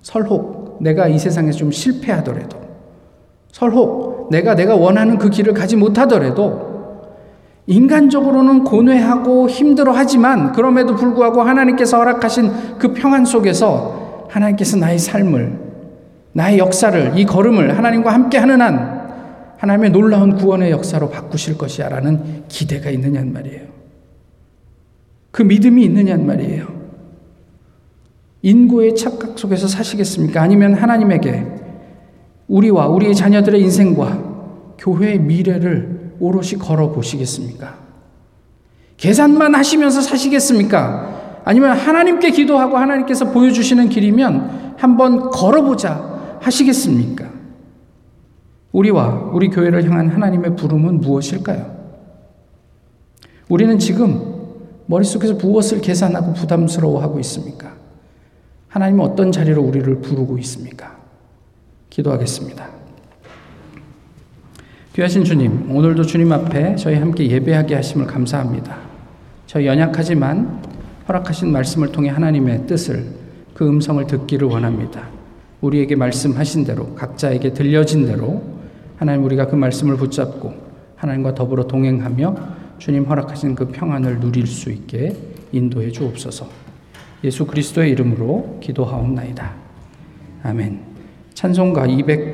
설혹 0.00 0.78
내가 0.80 1.08
이 1.08 1.18
세상에서 1.18 1.58
좀 1.58 1.70
실패하더라도 1.70 2.56
설혹 3.52 4.30
내가 4.30 4.54
내가 4.54 4.76
원하는 4.76 5.18
그 5.18 5.28
길을 5.28 5.52
가지 5.52 5.76
못하더라도 5.76 7.02
인간적으로는 7.66 8.64
고뇌하고 8.64 9.50
힘들어 9.50 9.92
하지만 9.92 10.52
그럼에도 10.52 10.96
불구하고 10.96 11.42
하나님께서 11.42 11.98
허락하신 11.98 12.78
그 12.78 12.94
평안 12.94 13.26
속에서 13.26 14.26
하나님께서 14.30 14.78
나의 14.78 14.98
삶을 14.98 15.52
나의 16.32 16.58
역사를 16.58 17.12
이 17.14 17.26
걸음을 17.26 17.76
하나님과 17.76 18.10
함께 18.10 18.38
하는 18.38 18.62
한 18.62 18.95
하나님의 19.58 19.90
놀라운 19.90 20.36
구원의 20.36 20.70
역사로 20.70 21.10
바꾸실 21.10 21.56
것이야라는 21.58 22.44
기대가 22.48 22.90
있느냐는 22.90 23.32
말이에요. 23.32 23.66
그 25.30 25.42
믿음이 25.42 25.84
있느냐는 25.84 26.26
말이에요. 26.26 26.66
인고의 28.42 28.94
착각 28.94 29.38
속에서 29.38 29.66
사시겠습니까? 29.66 30.40
아니면 30.40 30.74
하나님에게 30.74 31.46
우리와 32.48 32.86
우리의 32.86 33.14
자녀들의 33.14 33.60
인생과 33.60 34.74
교회의 34.78 35.18
미래를 35.18 36.14
오롯이 36.20 36.52
걸어 36.60 36.92
보시겠습니까? 36.92 37.76
계산만 38.96 39.54
하시면서 39.54 40.00
사시겠습니까? 40.00 41.42
아니면 41.44 41.76
하나님께 41.76 42.30
기도하고 42.30 42.76
하나님께서 42.76 43.30
보여주시는 43.30 43.88
길이면 43.88 44.74
한번 44.78 45.30
걸어보자 45.30 46.38
하시겠습니까? 46.40 47.35
우리와 48.76 49.30
우리 49.32 49.48
교회를 49.48 49.84
향한 49.84 50.10
하나님의 50.10 50.54
부름은 50.54 51.00
무엇일까요? 51.00 51.74
우리는 53.48 53.78
지금 53.78 54.34
머릿속에서 54.84 55.32
무엇을 55.34 55.80
계산하고 55.80 56.34
부담스러워하고 56.34 57.18
있습니까? 57.20 57.74
하나님은 58.68 59.02
어떤 59.02 59.32
자리로 59.32 59.62
우리를 59.62 60.02
부르고 60.02 60.36
있습니까? 60.38 60.94
기도하겠습니다. 61.88 62.68
귀하신 64.92 65.24
주님, 65.24 65.74
오늘도 65.74 66.02
주님 66.02 66.30
앞에 66.32 66.76
저희 66.76 66.96
함께 66.96 67.30
예배하게 67.30 67.76
하심을 67.76 68.06
감사합니다. 68.06 68.76
저희 69.46 69.66
연약하지만 69.66 70.62
허락하신 71.08 71.50
말씀을 71.50 71.92
통해 71.92 72.10
하나님의 72.10 72.66
뜻을 72.66 73.06
그 73.54 73.66
음성을 73.66 74.06
듣기를 74.06 74.48
원합니다. 74.48 75.08
우리에게 75.62 75.96
말씀하신 75.96 76.64
대로 76.64 76.94
각자에게 76.94 77.54
들려진 77.54 78.04
대로 78.04 78.55
하나님 78.96 79.24
우리가 79.24 79.46
그 79.46 79.54
말씀을 79.54 79.96
붙잡고 79.96 80.54
하나님과 80.96 81.34
더불어 81.34 81.66
동행하며 81.66 82.36
주님 82.78 83.04
허락하신 83.04 83.54
그 83.54 83.68
평안을 83.68 84.20
누릴 84.20 84.46
수 84.46 84.70
있게 84.70 85.16
인도해 85.52 85.90
주옵소서. 85.90 86.48
예수 87.24 87.46
그리스도의 87.46 87.90
이름으로 87.90 88.58
기도하옵나이다. 88.62 89.52
아멘. 90.42 90.80
찬송가 91.34 91.86
200 91.86 92.24